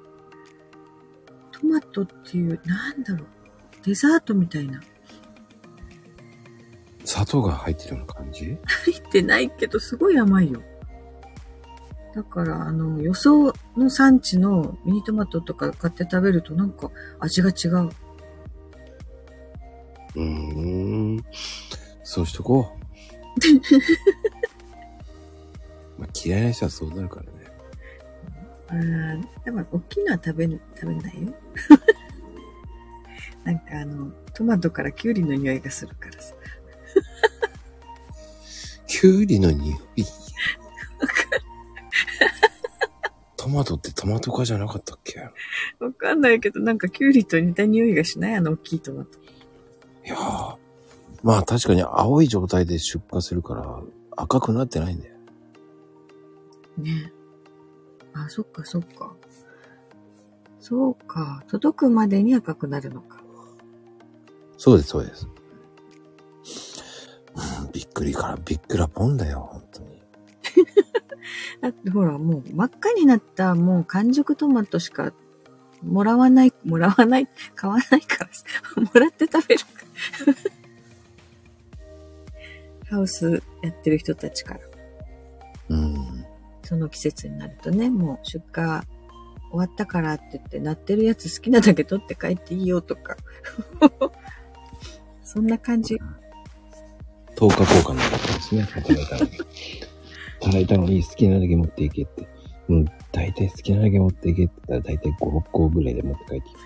[1.52, 3.28] トマトっていう、なんだろう。
[3.84, 4.80] デザートみたいな。
[7.04, 8.46] 砂糖が入ってるような感じ？
[8.46, 10.62] 入ってないけど、すごい甘いよ。
[12.14, 17.90] だから、あの、予想の産地のミニトマトとか買って食べるとなんか味が違う。
[20.14, 20.22] うー
[21.20, 21.26] ん。
[22.04, 22.80] そうしとこう。
[26.00, 27.30] まあ、嫌いな人はそうなるからね。
[28.70, 31.34] あーでも、大きいのは食べる、食べないよ。
[33.44, 36.34] なんかあの、トマトからキュウリの匂いがするからさ。
[38.88, 40.04] きゅうりの匂い。
[43.38, 45.20] トマトってトマト科じゃなかったっけ？
[45.80, 48.36] わかんないけど、なんかキュウリと似た匂いがしない？
[48.36, 49.18] あの大きいトマト。
[50.06, 50.56] いやー。
[51.24, 53.82] まあ確かに青い状態で出荷するから
[54.18, 55.16] 赤くなってないんだよ。
[56.80, 57.14] ね。
[58.14, 59.16] あ、そっかそっか。
[60.60, 61.44] そうか。
[61.48, 63.22] 届くまでに赤くなるのか。
[64.58, 65.28] そうです、そうです。
[67.64, 70.02] うん、びっくりからびっくらぽんだよ、本当に。
[71.62, 75.14] だってほら、もう真っ赤になったもう完熟トマトしか
[75.82, 78.44] もらわない、もらわない、買わないからさ、
[78.76, 79.62] もらって食べる。
[82.90, 84.60] ハウスやってる人たちから。
[85.70, 85.96] うん。
[86.70, 88.84] その季節になるとね、もう出荷終
[89.54, 93.18] わったからって言って、なってるやつ好きなだけ取って帰っていいよとか。
[95.24, 95.96] そんな感じ。
[95.96, 99.32] 10日交換のことですね、働いたのに。
[100.42, 102.28] 働いたのに好きなだけ持っていけって。
[102.68, 106.60] うん、大体好きなだけ持っていけって言ったら大体5、6個ぐらいで持って帰ってきて。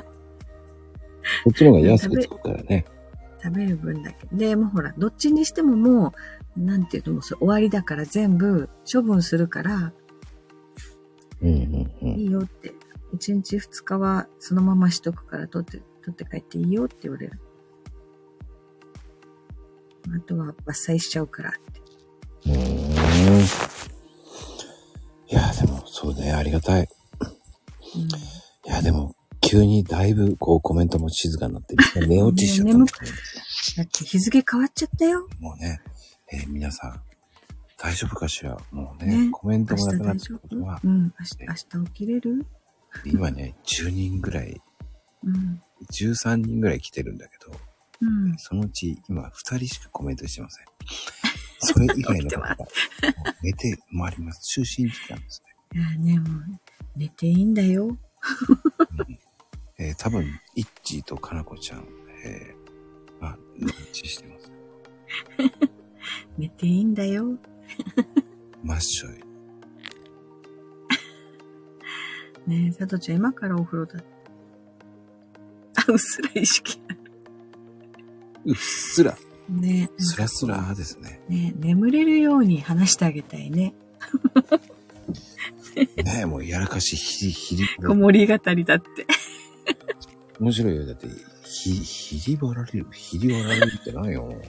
[1.44, 2.86] こっちの方が安くつくからね。
[3.42, 4.26] 食べる分だけ。
[4.32, 9.92] で、もうほら、どっちにしてももう、なんていうのも終わりだから全部処分するから、
[11.42, 12.08] うんうんうん。
[12.18, 12.72] いいよって。
[13.14, 17.40] 1日2日はそのまましとくから取って、取って帰っていいよって言われる。
[20.16, 21.80] あとは伐採しちゃうからって。
[22.50, 23.40] うーん。
[23.40, 26.82] いや、でも、そうね、ありがたい。
[26.82, 26.88] うん
[28.66, 31.76] いや、でも、急にだいぶ、こう、コメントも静かになって、
[32.06, 35.28] 寝落ちしちゃったんですだって日付変わっちゃったよ。
[35.38, 35.80] もうね、
[36.32, 37.00] えー皆さん、
[37.78, 38.56] 大丈夫かしら？
[38.70, 40.38] もうね、ねコメント明もなくなっ日大丈夫？
[40.38, 41.02] たことは、うん。
[41.02, 41.36] 明日、
[41.76, 42.46] 明日起きれる？
[43.04, 44.60] 今ね、10人ぐらい、
[45.24, 45.60] うん。
[45.92, 47.52] 13人ぐらい来てるんだけど、
[48.00, 48.36] うん。
[48.38, 50.66] そのうち今2人しかコメントしてません。
[51.60, 52.68] それ以外の方が、もう
[53.42, 54.60] 寝て回ります。
[54.60, 55.42] 就寝時間です
[55.74, 56.44] いやね、もう、
[56.96, 57.86] 寝ていいんだよ。
[57.90, 57.98] ね。
[58.98, 59.18] うん
[59.76, 61.84] えー多分、イッチーとかなこちゃん、
[62.24, 64.52] えー、まあ、寝落ちしてます。
[66.36, 67.38] 寝ていいんだよ。
[68.62, 69.24] マッショイ。
[72.50, 74.02] ねえ、さとちゃん今からお風呂だ。
[75.76, 76.98] あ、うっすら意識ある。
[78.46, 79.16] うっすら、
[79.48, 81.20] ねえ、スラスラですね。
[81.28, 83.74] ねえ眠れるように話してあげたいね。
[85.76, 89.06] ねえ、もうやらかし、ひり、ひり、子守語りだって。
[90.40, 90.86] 面白いよ。
[90.86, 91.08] だって、
[91.44, 94.40] ひ、ひり割られる、ひり割られるってないよ。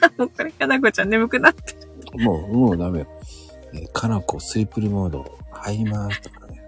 [0.18, 1.74] もうこれかなこちゃん眠くなって
[2.16, 2.24] る。
[2.24, 3.06] もう、もうダメよ。
[3.72, 6.62] えーかなこスイープルモード入りますとかね。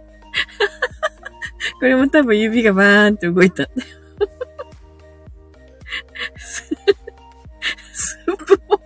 [1.81, 3.79] これも多分指がバーンって動いたんだよ。
[7.89, 8.81] スープも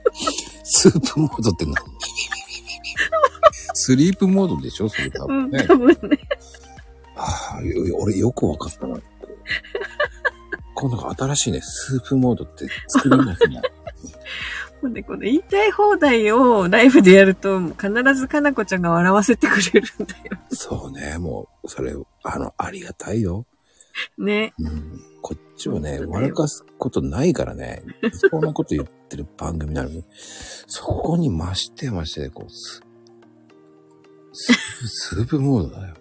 [0.64, 1.74] スープモードって何？
[3.74, 4.88] スリープモードでしょ？
[4.88, 5.64] それ多うん、分ね。
[5.66, 6.18] 多分ね。
[7.16, 8.98] ああ、よ俺よくわかったな。
[10.74, 13.60] 今度新しいね、スープモードって作りますね。
[14.82, 20.38] もうね、この言いたい放題をライブでやると、必ずかなこちゃんが笑わせてくれるんだよ。
[20.50, 23.46] そうね、もう、それ、あの、ありがたいよ。
[24.18, 24.52] ね。
[24.58, 25.00] うん。
[25.22, 27.82] こっちはね、笑かすことないからね、
[28.30, 30.04] そんなこと言ってる番組なのに、
[30.66, 32.82] そこに増して増して、こう、ス
[34.32, 34.52] ス
[34.88, 35.94] スープモードだよ。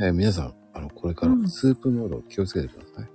[0.00, 3.13] え皆さん、あの、これからうんスープモード気をつけてください。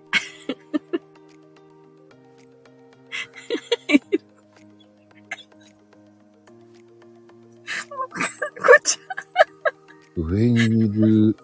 [10.21, 11.37] 上にいる、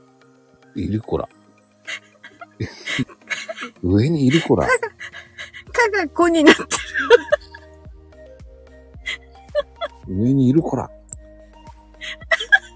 [0.75, 1.29] いる子ら。
[3.81, 4.67] 上にいる子ら。
[4.67, 4.71] か
[5.91, 6.67] が子になってる。
[10.07, 10.89] 上にいる子ら。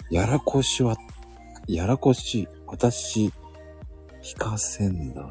[0.10, 0.96] やらこしは、
[1.68, 3.34] やらこし、私、
[4.22, 5.30] 非化線だ。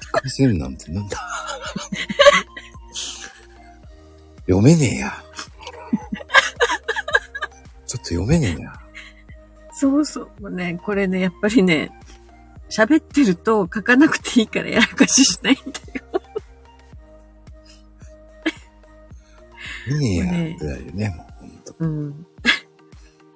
[0.00, 1.18] 非化線なんてなんだ
[4.40, 5.24] 読めねえや。
[7.86, 8.85] ちょっと読めねえや。
[9.78, 10.50] そうそう。
[10.50, 11.90] ね、これね、やっぱりね、
[12.70, 16.06] 喋ってると書かなくていいからやらかししないんだよ。
[19.84, 20.24] 読めねえや。
[20.24, 21.74] ねだよね、もうほんと。
[21.78, 22.26] うん。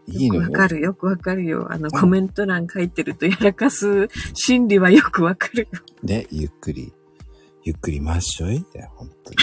[0.08, 0.50] いいのよわ。
[0.50, 1.68] かる、よくわかるよ。
[1.70, 5.80] あの、コメント欄書いてるとやらかす心理はよくわかるよ。
[6.02, 6.92] ね、ゆっくり、
[7.64, 9.36] ゆっくりまっしょいって、ほんとに。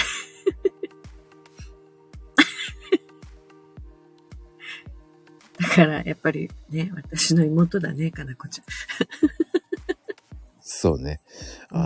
[5.59, 8.65] だから、やっぱりね、私の妹だね、かなこちゃん。
[10.61, 11.19] そうね。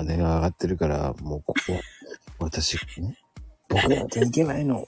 [0.05, 1.79] 姉が上がってるから、もうここ、
[2.39, 3.17] 私、ね、
[3.69, 4.85] 僕なんていけないの。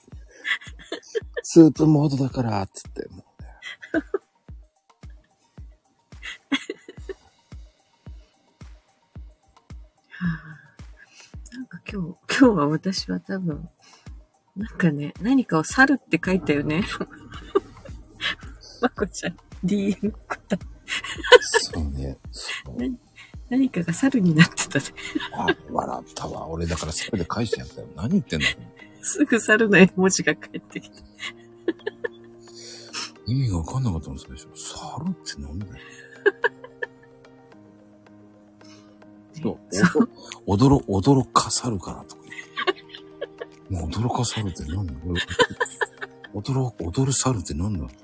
[1.44, 3.50] スープモードだから、つって、もうね。
[10.10, 10.28] は
[11.52, 13.70] あ、なんか今日、今日は私は多分、
[14.56, 16.84] なんかね、何かを猿って書いたよね。
[18.84, 20.60] まこちゃん、DM 答え
[21.42, 22.18] そうね。
[22.32, 22.78] そう。
[23.50, 24.86] 何かが猿になってたね。
[25.34, 26.48] あ、笑ったわ。
[26.50, 27.88] 俺だからそれで返してやったよ。
[27.96, 28.48] 何言ってんの？
[29.02, 30.98] すぐ猿の絵文字が返ってきた。
[33.26, 34.48] 意味がわかんなかったの最初。
[34.54, 35.74] 猿ってなんだよ。
[39.42, 40.10] そうそう。
[40.48, 42.22] 驚、驚かさるからとか
[43.70, 43.88] 言って。
[43.88, 44.94] もう驚かさるって何だ？
[45.06, 45.22] 俺
[46.34, 47.86] 驚、踊る猿って何だ？
[47.86, 47.96] って。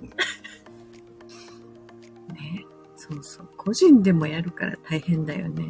[3.09, 3.11] ね。
[3.11, 3.49] そうそう。
[3.57, 5.63] 個人でもやるから大変だよね。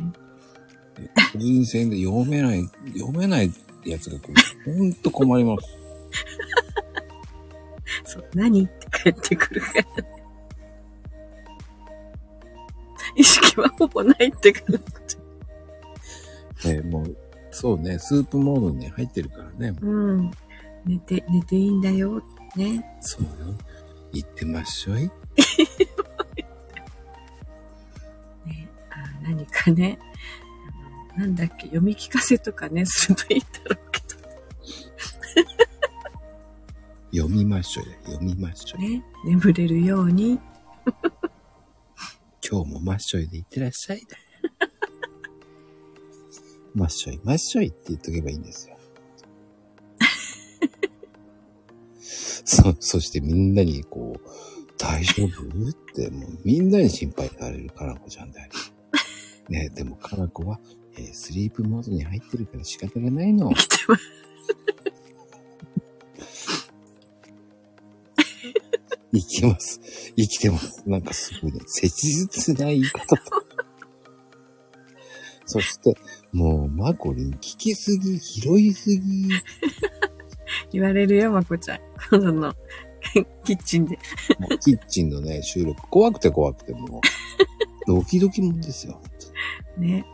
[1.34, 2.64] 個人戦で読めない、
[2.98, 3.52] 読めない
[3.86, 4.34] やつが来る。
[4.66, 5.68] ほんと困ります。
[8.06, 8.26] そう。
[8.34, 9.88] 何って返ってくるからね。
[13.16, 15.18] 意識はほぼないってかなこち
[16.68, 17.18] ね、もう、
[17.52, 19.74] そうね、スープモードに入ってるからね。
[19.82, 20.32] うん。
[20.86, 22.22] 寝て、寝ていいんだよ。
[22.56, 22.98] ね。
[23.02, 23.30] そうよ。
[24.12, 25.12] 言ってまっしょい。
[29.30, 30.00] 何かね。
[31.16, 34.00] なんだっけ、読み聞かせとかね、するといいんだろうけ
[37.18, 38.00] 読みましょいだよ。
[38.06, 38.90] 読みましょどい。
[38.90, 39.04] ね。
[39.26, 40.40] 眠れるように。
[42.48, 44.02] 今日もまっしょいでいってらっしゃい。
[46.74, 48.78] まっしょい、まっしょいって言っとけばいいんですよ。
[52.46, 54.22] そ、そしてみんなにこう、
[54.78, 55.70] 大丈夫？
[55.70, 58.50] って、もうみんなに心配されるかなこちゃんだよ。
[59.50, 60.60] ねでもかなこは、
[60.98, 63.54] えースリープモードに入ってるから仕方がないの。
[63.54, 64.04] 来てます。
[69.12, 69.82] 生きます。
[70.16, 70.84] 生きてます。
[70.88, 73.24] なんかすごいね、切実な言い方と。
[75.46, 75.96] そして、
[76.32, 79.30] もう、マコリン聞きすぎ、拾いすぎ。
[80.72, 81.80] 言われるよ、まこちゃん。
[82.12, 82.54] 今度の
[83.44, 83.98] キッチンで。
[84.38, 87.02] もうキッチンのね、収録、怖くて怖くて、もう、
[87.88, 89.02] ドキドキもんですよ。
[89.80, 90.06] ね。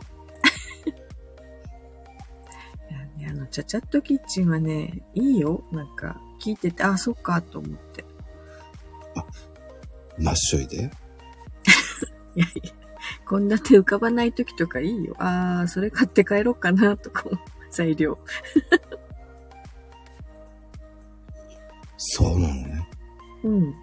[2.90, 5.62] いやね、あの、ちゃちゃっとキッチンはね、いいよ。
[5.72, 8.04] なんか、聞いてて、あ、そっか、と思って。
[10.18, 10.76] 真っ白いで？
[10.76, 10.80] い
[12.40, 12.72] やいや、
[13.26, 15.14] こんな手浮かばない時とかいいよ。
[15.18, 17.24] ああ、それ買って帰ろうかな、とか。
[17.70, 18.18] 材料。
[21.98, 22.88] そうなのね。
[23.44, 23.72] うん。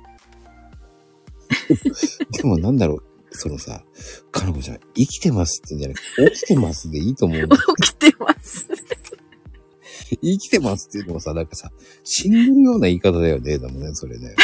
[2.32, 3.04] でもなんだろう、
[3.34, 3.84] そのさ、
[4.32, 7.50] かなこちゃん、生きてますって言うんじゃなくて、起きてますでいいと思う。
[7.82, 8.68] 起きてます。
[10.22, 11.72] 生きてますっていうのもさ、なんかさ、
[12.04, 14.36] 死んでるような言い方だよね、でもね、それね。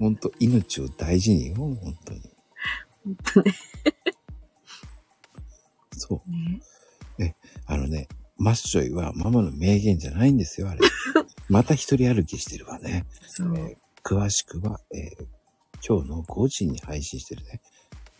[0.00, 2.20] ほんと、命を大事によ、本当に。
[3.04, 3.54] 本当ね。
[5.96, 6.22] そ
[7.18, 7.22] う。
[7.22, 7.36] ね
[7.66, 10.80] あのね、マッショイはママの名言じゃないんですよ、あれ。
[11.48, 13.06] また一人歩きしてるわね。
[13.28, 13.56] そう。
[13.56, 15.26] えー詳しくは、えー
[15.88, 17.60] 今日の5時に配信してるね。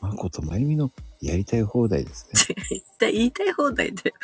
[0.00, 2.54] まことまゆみのやりたい放題ですね。
[2.70, 4.14] 言った言いたい放題だよ。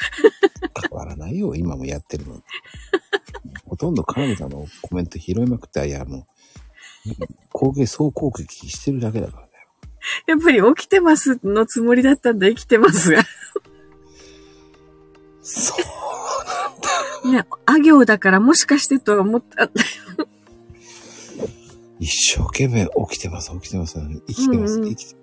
[0.89, 2.43] 変わらないよ、今もやってるのに。
[3.67, 6.27] ほとんどカナメさんのコメント拾いまくって、いや、もう、
[7.53, 9.49] 攻撃、総攻撃してるだけだからね。
[10.27, 13.25] やっぱり起きてますのつもりだったんだ、生きてますが。
[15.43, 15.75] そ
[17.25, 17.33] う。
[17.33, 19.71] ね、あ行だからもしかしてとは思った。
[22.03, 23.97] 一生懸命起きてます、起きてます。
[24.27, 25.17] 生きてます、うんうん生きて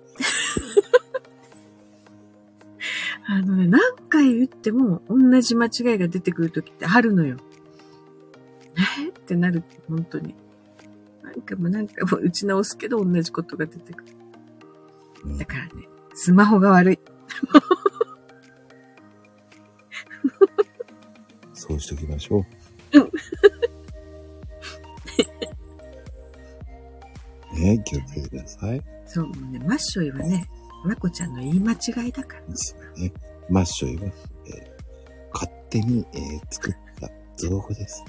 [3.28, 7.36] あのね、何回言っても同じ間違いが出てくるときってあるのよ。
[8.98, 9.08] え？
[9.10, 10.34] ってなる、本当に。
[11.22, 14.12] 何回も何回も打ち直すけど同じことが出てくる。
[15.26, 15.70] うんだからね、
[16.14, 16.98] スマホが悪い。
[21.52, 22.59] そうしときましょう。
[27.76, 28.82] ね気をつけてください。
[29.06, 30.46] そう、もうね、マッショイはね、
[30.84, 32.42] まこちゃんの言い間違いだから。
[32.54, 33.12] そうね。
[33.48, 34.70] マッショイは、えー
[35.32, 38.02] 勝手に、えー作った造語です。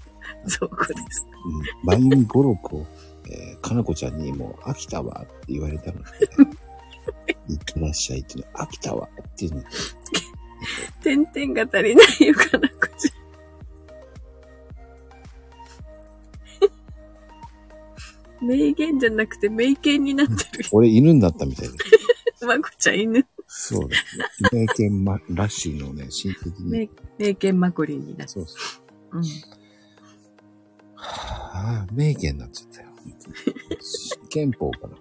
[0.47, 1.27] そうこです。
[1.45, 2.01] うん。
[2.01, 2.85] 番組語録を、
[3.29, 6.09] えーかなこちゃんにもう飽きたわって言われたので、
[7.49, 9.63] いってらっしゃいっていうの、飽きたわっていうの。
[11.01, 12.75] 点々が足りないよ、かなこ
[18.41, 20.65] 名言じゃなくて名言になってる。
[20.71, 21.73] 俺犬になったみたいで。
[22.45, 23.25] まこちゃん犬。
[23.47, 24.25] そうですね。
[24.51, 26.71] 名犬ま、らしいのね、親戚に。
[26.71, 26.89] 名
[27.19, 28.57] 名言マコリンになってそうそ
[29.13, 29.15] う。
[29.15, 29.19] る。
[29.19, 29.23] うん。
[30.95, 32.87] はあ、名言になっちゃったよ。
[34.29, 34.95] 憲法かな。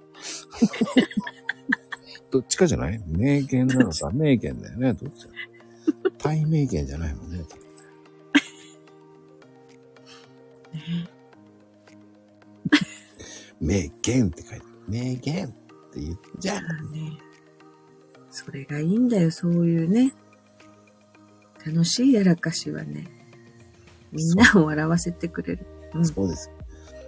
[2.30, 3.02] どっちかじゃない？
[3.06, 4.92] 名言なのか、名言だよね。
[4.94, 5.30] どっちだ？
[6.18, 7.44] 対名言じゃないもんね。
[13.60, 14.64] 名言って書いてある。
[14.88, 16.62] 名言って言っちゃう。
[16.62, 17.18] まあね。
[18.30, 20.12] それがいいんだよ、そういうね。
[21.66, 23.06] 楽しいやらかしはね。
[24.12, 25.66] みんなを笑わせてくれる。
[25.94, 26.06] うん。
[26.06, 26.50] そうです。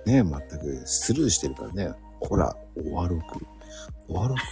[0.05, 1.92] ね全くスルーしてるからね。
[2.20, 3.46] ほら、おわろく。
[4.09, 4.46] おわろくって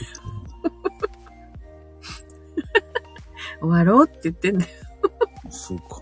[3.60, 4.70] 終わろうって言ってんだよ。
[5.50, 6.00] そうか。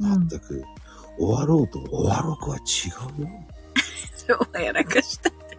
[0.00, 0.64] うん全く、
[1.18, 2.60] 終わろうと終わろくは違
[3.20, 3.28] うよ。
[4.26, 5.58] 今日はやらかしたって。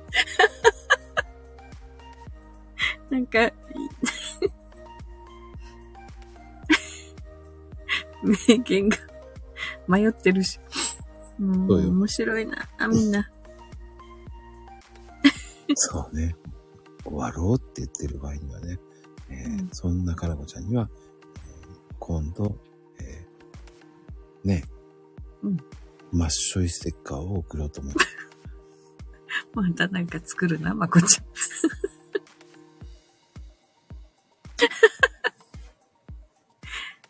[3.10, 3.40] なんか、
[8.24, 8.98] 名言が
[9.88, 10.60] 迷ってるし。
[11.38, 13.30] もそう面白いな、みんな。
[15.76, 16.36] そうね。
[17.04, 18.80] 終わろうって言ってる場合にはね、
[19.30, 22.58] えーうんそんなかなこちゃんには、えー今度、
[23.00, 24.64] えーね、
[25.42, 25.58] うん
[26.12, 28.00] マッショイステッカーを送ろうと思って。
[29.54, 31.26] またなんか作るな、まこちゃん。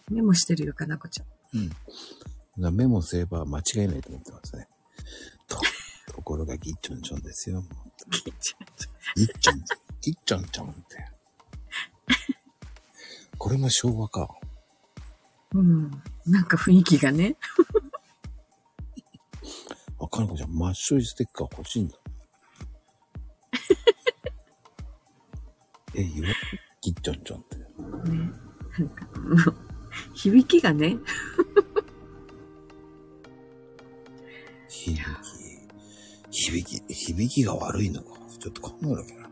[0.13, 1.27] メモしてるよ、かなこちゃん。
[2.59, 2.75] うん。
[2.75, 4.67] メモすれば間違いないと思ってますね。
[5.47, 5.57] と、
[6.13, 7.61] ところがギッチョンチョンですよ。
[7.61, 7.71] もう
[8.11, 8.65] 聞いちゃ
[9.15, 9.63] ギッチョン、
[10.01, 11.07] ギッチョンチョンって。
[13.37, 14.29] これも昭和か。
[15.53, 15.91] ううん。
[16.25, 17.37] なんか雰囲気がね。
[19.99, 21.97] あ、かなこちゃん、マッショイステッカー欲しいんだ。
[25.95, 26.29] え、言わ
[26.81, 27.57] ギッチョンチョンって。
[28.09, 28.31] ね。
[28.79, 29.55] なんか、もう
[30.13, 30.97] 響きがね。
[34.67, 34.99] 響
[36.31, 38.19] き、響き、響きが悪いのか。
[38.39, 39.29] ちょっと考えなきゃな。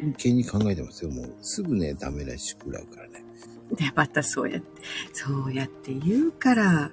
[0.00, 1.10] 真剣に考えてますよ。
[1.10, 3.24] もうすぐね、ダメらしくらうからね。
[3.72, 4.82] で、またそうやって、
[5.12, 6.64] そうやって言うから、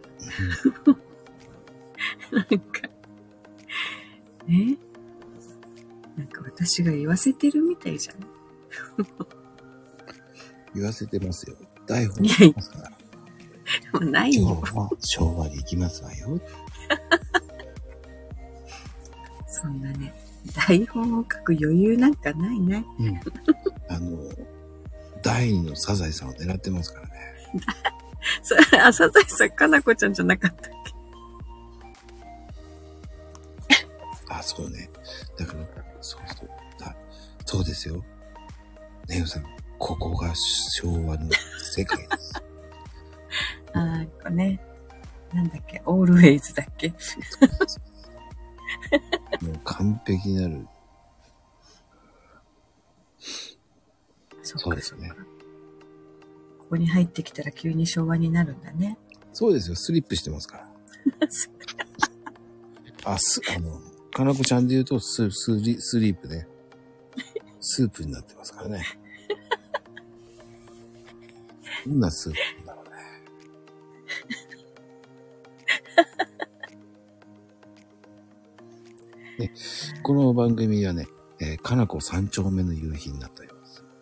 [2.32, 2.90] なんか、
[4.48, 4.78] ね。
[6.18, 8.18] なんか私が言わせてるみたいじゃん。
[10.76, 11.56] 言わせてますよ。
[11.85, 12.89] 台本ありますから。
[13.94, 14.41] もうないよ。
[14.41, 16.38] 今日は昭和で行きますわよ。
[19.48, 20.14] そんなね、
[20.68, 22.85] 台本を書く余裕なんかないね。
[22.99, 23.19] うん。
[23.89, 24.18] あの、
[25.23, 27.14] 第二のサザエさんを狙ってますからね。
[28.44, 30.73] それ、あ、サザエさん、かなこちゃんじゃなかったっ
[33.68, 33.76] け？
[34.30, 34.89] あ、そうね。
[35.38, 35.60] だから、
[36.02, 36.49] そうそう。
[36.80, 36.95] だ
[37.45, 38.03] そうですよ。
[39.07, 39.44] ネオさん、
[39.80, 41.30] ここが昭和の
[41.74, 42.34] 世界です。
[43.74, 44.60] あなんかね、
[45.34, 46.90] なんだっけ、オールウェイズだっけ？
[49.41, 50.68] もう完璧なる。
[54.44, 55.11] そそうですね。
[56.60, 58.98] ここに入ってきたら急に昭和になるんだね。
[59.34, 59.76] そうですよ。
[59.76, 60.69] スリップしてますから。
[63.14, 63.80] あ、す、あの、
[64.18, 66.48] かなこちゃんで言うと、ス、スリ、スリープね。
[67.61, 68.84] スープになってますからね。
[71.85, 72.85] どんなスープなんだろう
[79.38, 79.38] ね。
[79.38, 79.53] ね、
[80.02, 81.07] この番組はね、
[81.39, 83.84] えーかなこ三丁目の夕日になっております。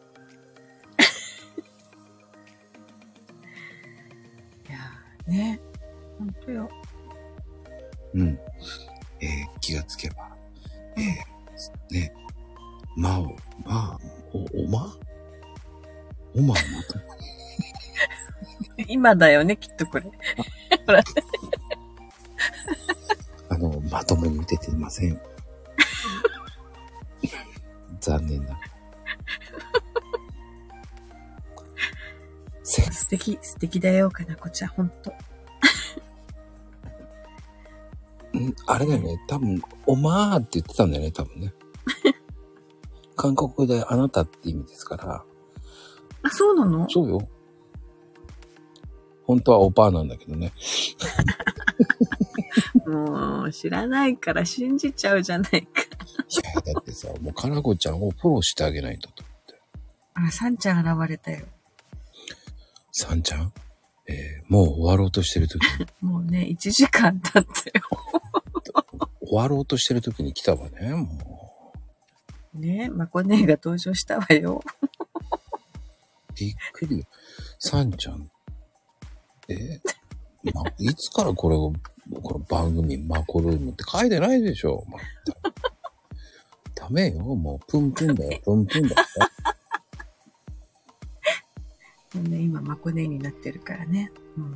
[4.70, 5.60] いやーね。
[6.18, 6.70] ほんとよ。
[8.14, 8.40] うん。
[9.26, 10.30] えー気がつけば、
[10.98, 11.06] えー
[11.94, 12.14] ね、
[12.96, 13.30] まお、ま
[13.68, 13.98] あ、
[14.34, 14.96] お、おま？
[16.36, 16.62] おまをまと
[18.88, 20.06] 今だよね、きっとこれ。
[20.86, 21.02] ほら、
[23.50, 25.18] あの、まともに打てていません。
[28.02, 28.60] 残念な
[32.64, 35.14] 素敵、素敵だよ、かなこちゃん、ほんと。
[38.76, 39.18] あれだよね。
[39.28, 41.54] 多分、おまーって言ってたんだよね、多分ね。
[43.16, 45.24] 韓国語であなたって意味ですから。
[46.24, 46.88] あ、そうなの？
[46.90, 47.28] そうよ。
[49.24, 50.52] 本当はおばあなんだけどね。
[52.86, 55.58] もう、知らないから信じちゃうじゃないか。
[55.58, 55.68] い
[56.68, 59.62] や、だってさ、もうかなこちゃんをフォローしてあげないとと思って。
[60.16, 61.46] あら、サンちゃん現れたよ。
[62.92, 63.54] さんちゃん？
[64.08, 67.86] えーもう終わろうとしてる時に、 もうね、1時間経ったよ。
[69.36, 71.52] 終わろうとしてる時に来たわね、も
[72.54, 74.62] ね、まこ姉が登場したわよ。
[74.64, 74.90] う。
[76.40, 77.06] びっくりよ。
[77.60, 78.32] さんちゃん、
[79.50, 79.82] え
[80.54, 81.74] ま、いつからこれを、
[82.24, 85.00] この番組、マコルームって書いてないでしょ、ま
[86.74, 89.04] ダメよ、もう、プンプンだよ、プンプンだよ。
[92.30, 94.14] ね、今、まこ姉になってるからね。
[94.38, 94.56] うん。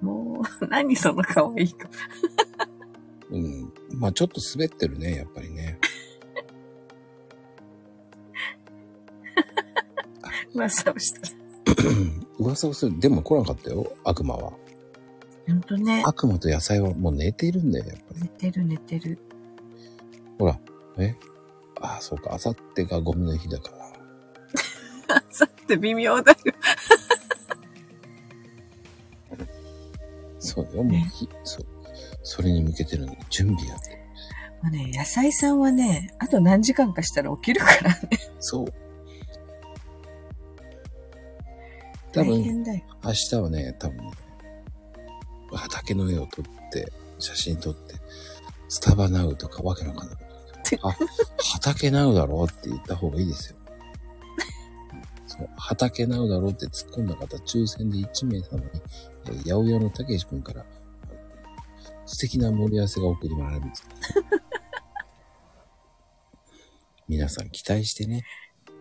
[0.00, 1.78] もう、何その可愛い子。
[3.30, 3.72] うん。
[3.94, 5.78] まあちょっと滑ってるね、やっぱりね。
[10.54, 11.28] 噂をしたら。
[12.38, 12.98] 噂をする。
[12.98, 14.52] でも来なかったよ、悪魔は。
[15.46, 16.02] ほんとね。
[16.06, 18.20] 悪魔と野菜はもう寝ているんだよ、やっぱり。
[18.20, 19.18] 寝てる寝てる。
[20.38, 20.58] ほら、
[20.98, 21.14] え？
[21.80, 23.78] ああ、そうか、あさってがゴミの日だから。
[25.30, 26.38] さって微妙だよ。
[30.48, 31.66] そうだよ、もうひ、そう。
[32.22, 33.98] それに向けてるのに準備やって。
[34.62, 38.08] もうね、野菜さんはね、あと何時間かしたら起きるからね。
[38.40, 38.66] そう。
[42.12, 42.82] 多大分、変だよ。
[43.04, 44.10] 明日はね、多分ね、
[45.52, 47.94] 畑の絵を撮って、写真撮って、
[48.68, 50.24] スタバナウとかわけのわかんないこ
[50.80, 50.88] と。
[50.88, 50.96] あ、
[51.60, 53.57] 畑ナウだろって言った方がいいですよ。
[55.38, 58.64] そう、畑ナウだろって突っ込んだ方、抽選で1名様に、
[59.26, 60.66] えー八百屋のたけし君から、
[62.06, 63.84] 素敵な盛り合わせが送り回られるんです。
[67.06, 68.24] 皆さん期待してね。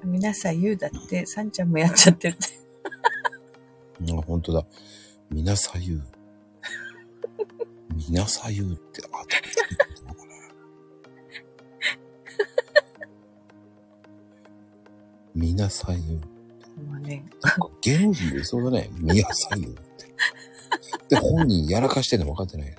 [0.03, 2.47] 皆さん言うだって、さんちゃんもやっちゃってるって。
[4.13, 4.65] あ、本当だ。
[5.29, 6.03] みなさゆう。
[7.93, 9.23] みなさゆうって、あ、ど
[10.11, 10.31] うかな。
[15.35, 16.03] みなさゆう。
[16.03, 16.36] もう
[17.07, 18.89] ね、なんか芸能人でいそうだね。
[18.93, 19.81] みなさゆうって。
[21.09, 22.75] で、本人やらかしてんの分かってない。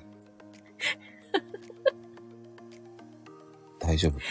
[3.79, 4.23] 大丈夫か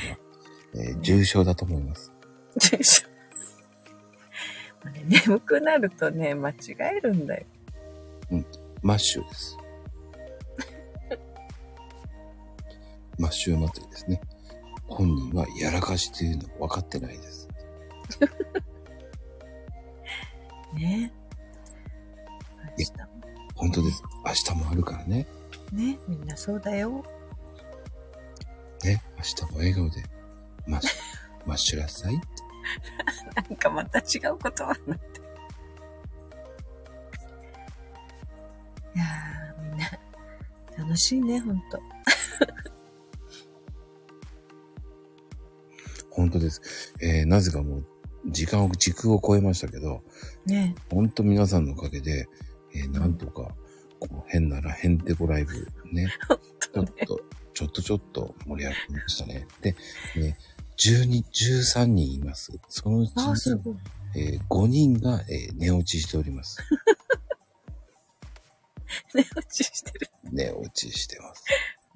[0.74, 2.12] な、えー重症だと思います。
[2.70, 3.08] でしょ。
[4.86, 7.46] もうね眠くなるとね、間違えるんだよ。
[8.82, 9.58] マッシュです。
[13.18, 14.20] マッシュ祭りですね。
[14.86, 17.48] 本人はやらかしというの分かってないです。
[20.78, 21.12] ね。
[22.78, 22.84] い
[23.54, 24.02] 本当です。
[24.24, 25.26] 明日もあるからね。
[25.72, 27.04] ね、みんなそうだよ。
[28.84, 29.02] ね。
[29.16, 30.02] 明日も笑顔で、
[30.66, 32.14] マッシュ、マッシュらっさい。
[32.14, 35.20] なんかまた違うことはなって。
[38.94, 39.90] いやー、みんな、
[40.76, 41.80] 楽しいね、ほんと。
[46.10, 46.94] 本当です。
[47.00, 47.86] えー、なぜかもう、
[48.30, 50.02] 時間を、時空を超えましたけど、
[50.46, 50.74] ね。
[50.90, 52.28] 本当皆さんのおかげで、
[52.74, 53.54] えーなんとか、
[54.00, 56.08] こう変ならへんてこライブ、 ね。
[56.72, 57.20] ちょっと、
[57.54, 59.46] ちょっとちょっと盛り上がりましたね。
[59.62, 59.72] で、
[60.16, 60.36] ね、
[60.76, 62.52] 12、13人います。
[62.68, 63.12] そのうち。
[64.16, 66.58] えー5人が、えー寝落ちしております。
[69.14, 70.10] 寝落ちしてる。
[70.30, 71.44] 寝落ちしてます。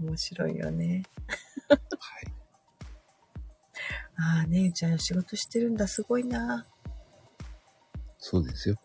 [0.01, 1.03] 面白いよね。
[1.69, 2.22] はい。
[4.17, 5.87] ああ、姉ちゃん仕事してるんだ。
[5.89, 6.67] すごいな。
[8.19, 8.77] そうですよ。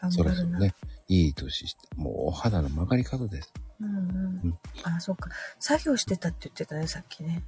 [0.00, 0.42] 頑そ張るな。
[0.42, 0.74] ろそろね、
[1.08, 3.52] いい年して、もうお肌の曲がり角です。
[3.80, 4.40] うんうん。
[4.44, 5.30] うんああ、そっか。
[5.58, 7.42] 作業してたって言ってたね、さっきね。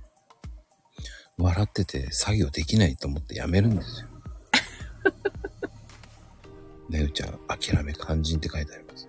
[1.36, 4.08] 笑ってて作業できないと思ってやめるんですよ。
[6.88, 9.08] ねうちゃん、諦め肝心って書いてあります。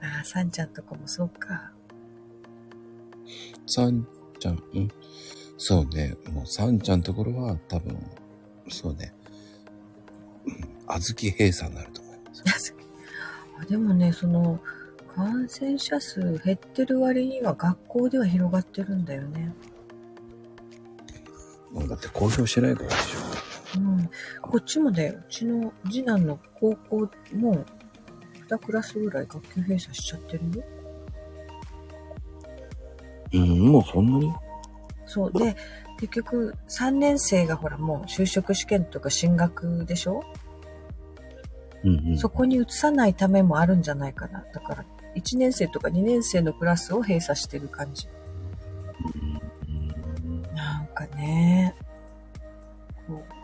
[0.00, 1.72] ああ、さんちゃんとかもそうか。
[3.66, 4.06] さん
[4.38, 4.88] ちゃん、うん
[5.60, 7.98] そうね、もうさんちゃんのところは多分、
[8.68, 9.12] そうね、
[10.46, 12.74] うん、あずき閉鎖になると思います。
[13.60, 14.60] あでもね、その、
[15.16, 19.52] 感染者数減ってる割には学校では広がってるんだよね。
[21.88, 23.80] だって公表してないからでしょ。
[23.80, 24.10] うん。
[24.40, 25.18] こっちもだよ。
[25.18, 27.64] うちの次男の高校も、
[28.48, 30.64] 2クラスぐらい学級閉鎖しちゃってるよ。
[33.34, 34.32] うん、もうそんなに？
[35.08, 35.32] そう。
[35.32, 35.56] で、
[35.98, 40.22] 結局、3年生がほらもう就職試験とか進学でしょ、
[41.82, 42.18] うんうん。
[42.18, 44.44] そこに移さないためもあるんじゃないかな。
[44.52, 44.84] だから、
[45.16, 48.06] 1年生とか2年生のクラスを閉鎖してる感じ。
[49.14, 49.38] うん
[50.54, 51.74] なんかね、
[53.06, 53.34] こう、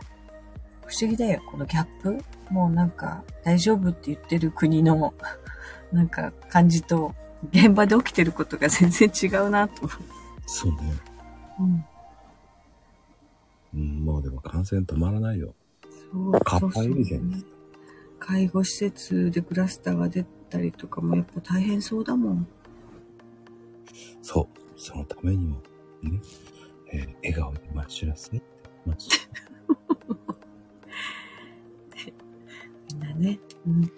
[0.85, 2.23] 不思議だよ、このギャップ。
[2.49, 5.13] もうなんか、大丈夫って言ってる国の、
[5.91, 7.15] なんか、感じと、
[7.51, 9.91] 現場で起きてることが全然違うなと思
[10.45, 11.14] そうね。
[11.59, 11.63] う。
[11.63, 11.85] うん。
[13.73, 15.53] うん、もうでも感染止まらないよ。
[16.11, 17.45] そうカッパエビそうそうゼンです。
[18.19, 22.47] 介護施設でクラスターが出たりとかもやっぱ大変そうだもん。
[24.21, 24.47] そう。
[24.79, 25.61] そのためにも、
[26.01, 26.19] ね、
[26.91, 28.47] えー笑顔でマッシュラスねって
[28.85, 29.21] マッシュ
[32.93, 33.39] みんなね。
[33.67, 33.91] うん。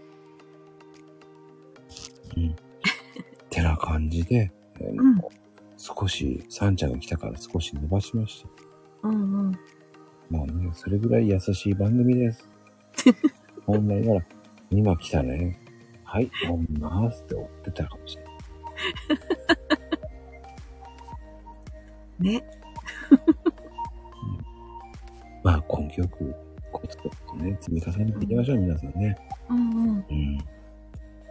[2.35, 2.55] うん。
[3.49, 5.21] てな感じで、えーうん
[5.95, 8.49] 少し、サンちゃんが来たから少し伸ばしました。
[9.07, 9.17] うんう
[9.51, 9.59] ん。
[10.29, 12.49] もうね、それぐらい優しい番組です。
[13.65, 14.25] 本来なら、
[14.69, 15.57] 今来たね。
[16.03, 18.29] はい、飲みますって追ってたかもしれな
[22.29, 22.33] い。
[22.33, 22.43] ね。
[25.43, 26.35] まあ、根気よく、
[26.73, 29.17] コツコツとね、積み重ねていきましょう、皆さんね。
[29.49, 29.61] うんう
[29.93, 30.05] ん。
[30.09, 30.37] うん。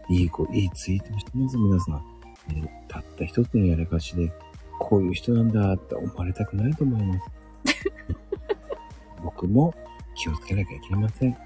[0.08, 2.02] いい子、いいツイートしてます、皆さん。
[2.48, 4.32] えーたった一つのやらかしで、
[4.78, 7.30] こういう人なんだって思われたくないと思います。
[9.22, 9.74] 僕も
[10.14, 11.36] 気をつけなきゃいけません。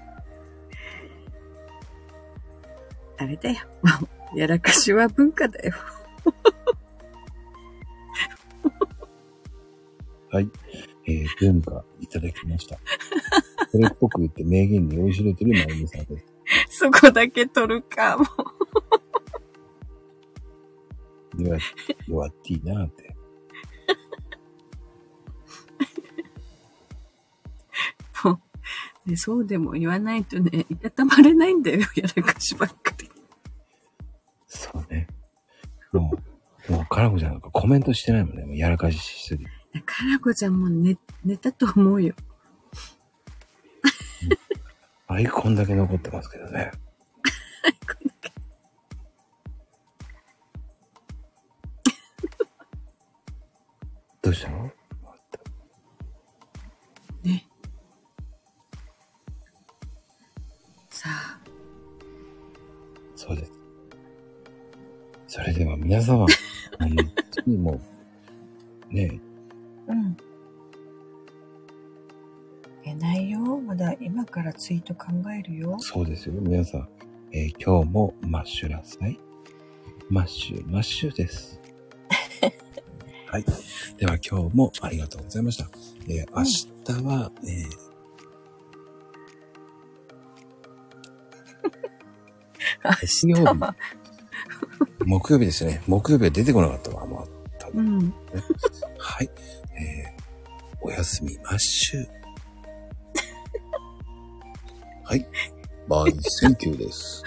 [3.17, 3.57] あれだよ。
[4.35, 5.73] やらかしは文化だよ。
[10.31, 10.49] はい。
[11.07, 12.79] えー、文化いただきました。
[13.71, 16.25] それっぽく言って名言に酔いしれてるまゆみさんです。
[16.69, 18.25] そこだけ取るかも。
[21.37, 21.57] 弱
[22.07, 23.15] 弱っていいなって。
[29.05, 31.79] ね、そうでも言わないとね、いたたまれないんだよ。
[31.95, 33.09] やらかしばっかり。
[34.47, 35.07] そうね。
[35.91, 36.11] も
[36.69, 38.45] う、もう、かなこちゃんなんかコメントしてないもんね。
[38.45, 39.51] もうやらかししすぎて。
[39.81, 42.13] かなこちゃんも寝、寝たと思うよ。
[45.07, 46.71] アイコンだけ残ってますけどね。
[54.21, 54.71] どうしたの？
[65.61, 66.25] では皆様、
[66.79, 66.95] 本
[67.29, 67.79] 当にも
[68.89, 69.21] う、ね
[69.87, 70.17] うん。
[72.83, 73.39] 寝ないよ。
[73.59, 75.77] まだ今からツイート考えるよ。
[75.79, 76.33] そうですよ。
[76.41, 76.89] 皆さん、
[77.31, 79.19] えー今日もマッシュなさい。
[80.09, 81.61] マッシュ、マッシュです。
[83.29, 83.45] はい。
[83.99, 85.69] では今日もありがとうございました。
[86.07, 87.91] えー明日は、えー
[93.21, 93.75] 木曜日は
[95.05, 95.81] 木曜日ですね。
[95.87, 97.05] 木曜日は出てこなかったわ。
[97.05, 97.27] もう
[97.59, 98.13] 多分うん。
[98.97, 99.29] はい。
[99.79, 100.21] えー
[100.83, 102.07] おやすみマッシュ。
[105.05, 105.27] はい。
[105.87, 107.23] バイセンキューです。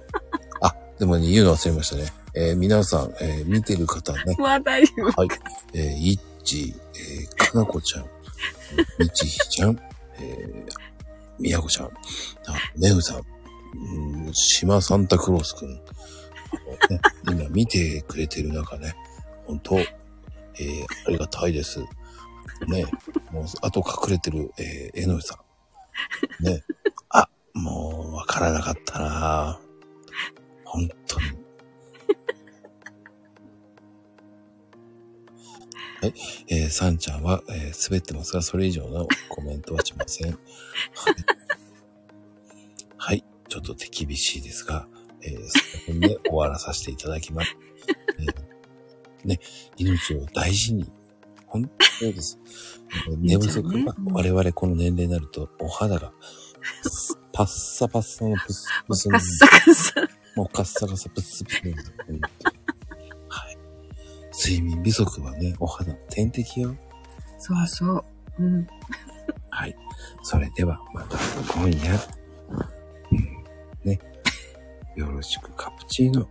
[0.60, 2.12] あ、でもね、言うの忘れましたね。
[2.34, 5.04] えー皆さん、えー見てる方ね、まだ言う。
[5.16, 5.28] はい。
[5.72, 8.06] えー、いっち、えー、かなこちゃん、
[8.98, 9.80] みちひちゃん、
[10.20, 10.72] えー、
[11.38, 11.90] みやこちゃん、あ、
[12.76, 13.22] ねうさん、
[14.26, 15.80] うん、しまサンタクロースくん、
[16.90, 17.00] ね、
[17.30, 18.94] 今見てくれてる中ね、
[19.46, 21.80] 本当、えー、ありがたいです。
[22.66, 22.84] ね、
[23.30, 25.38] もう、あと隠れてる、えー、えのりさ
[26.40, 26.44] ん。
[26.44, 26.62] ね、
[27.10, 29.60] あ、もう、わからなかったな
[30.64, 31.48] 本当に。
[36.00, 36.14] はい
[36.46, 40.30] えー、さんちゃんは、えー、滑ってますが、それ以上のコメントはしません。
[40.30, 40.38] はい。
[42.96, 43.24] はい。
[43.48, 44.86] ちょっと手厳しいですが、
[45.28, 47.56] えー、その辺で終わらさせていただきます。
[48.18, 48.48] えー
[49.24, 49.40] ね、
[49.76, 50.90] 命を大事に。
[51.46, 52.38] 本当そうです。
[53.08, 56.12] え ー寝不足が、我々この年齢になると、お肌が、
[57.32, 59.94] パッサパッサのプスプスのカッサカサ。
[60.36, 62.20] もうカッサカサプツプツなんですよ本当に
[63.28, 63.58] はい。
[64.32, 66.76] 睡眠不足はね、お肌の天敵よ。
[67.38, 68.04] そうそう。
[68.38, 68.66] うん。
[69.50, 69.76] はい。
[70.22, 71.18] それでは、また
[71.52, 72.17] 今夜。
[74.98, 76.22] よろしくカプチーノ。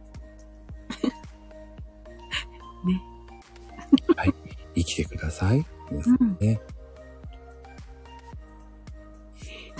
[2.86, 3.02] ね。
[4.18, 4.34] はい。
[4.76, 5.66] 生きてください。
[5.90, 6.38] 皆さんうん。
[6.42, 6.60] ね。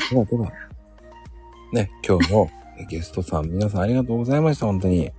[0.10, 0.50] ではでは、
[1.74, 2.50] ね、今日も
[2.90, 5.02] ゲストさん皆さんありがとうございました、本当に。
[5.02, 5.14] ね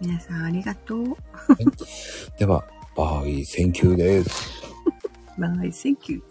[0.00, 1.16] 皆さんありがとう。
[2.38, 2.64] では、
[2.96, 4.62] bye, thank you です。
[5.38, 6.29] bye, thank you。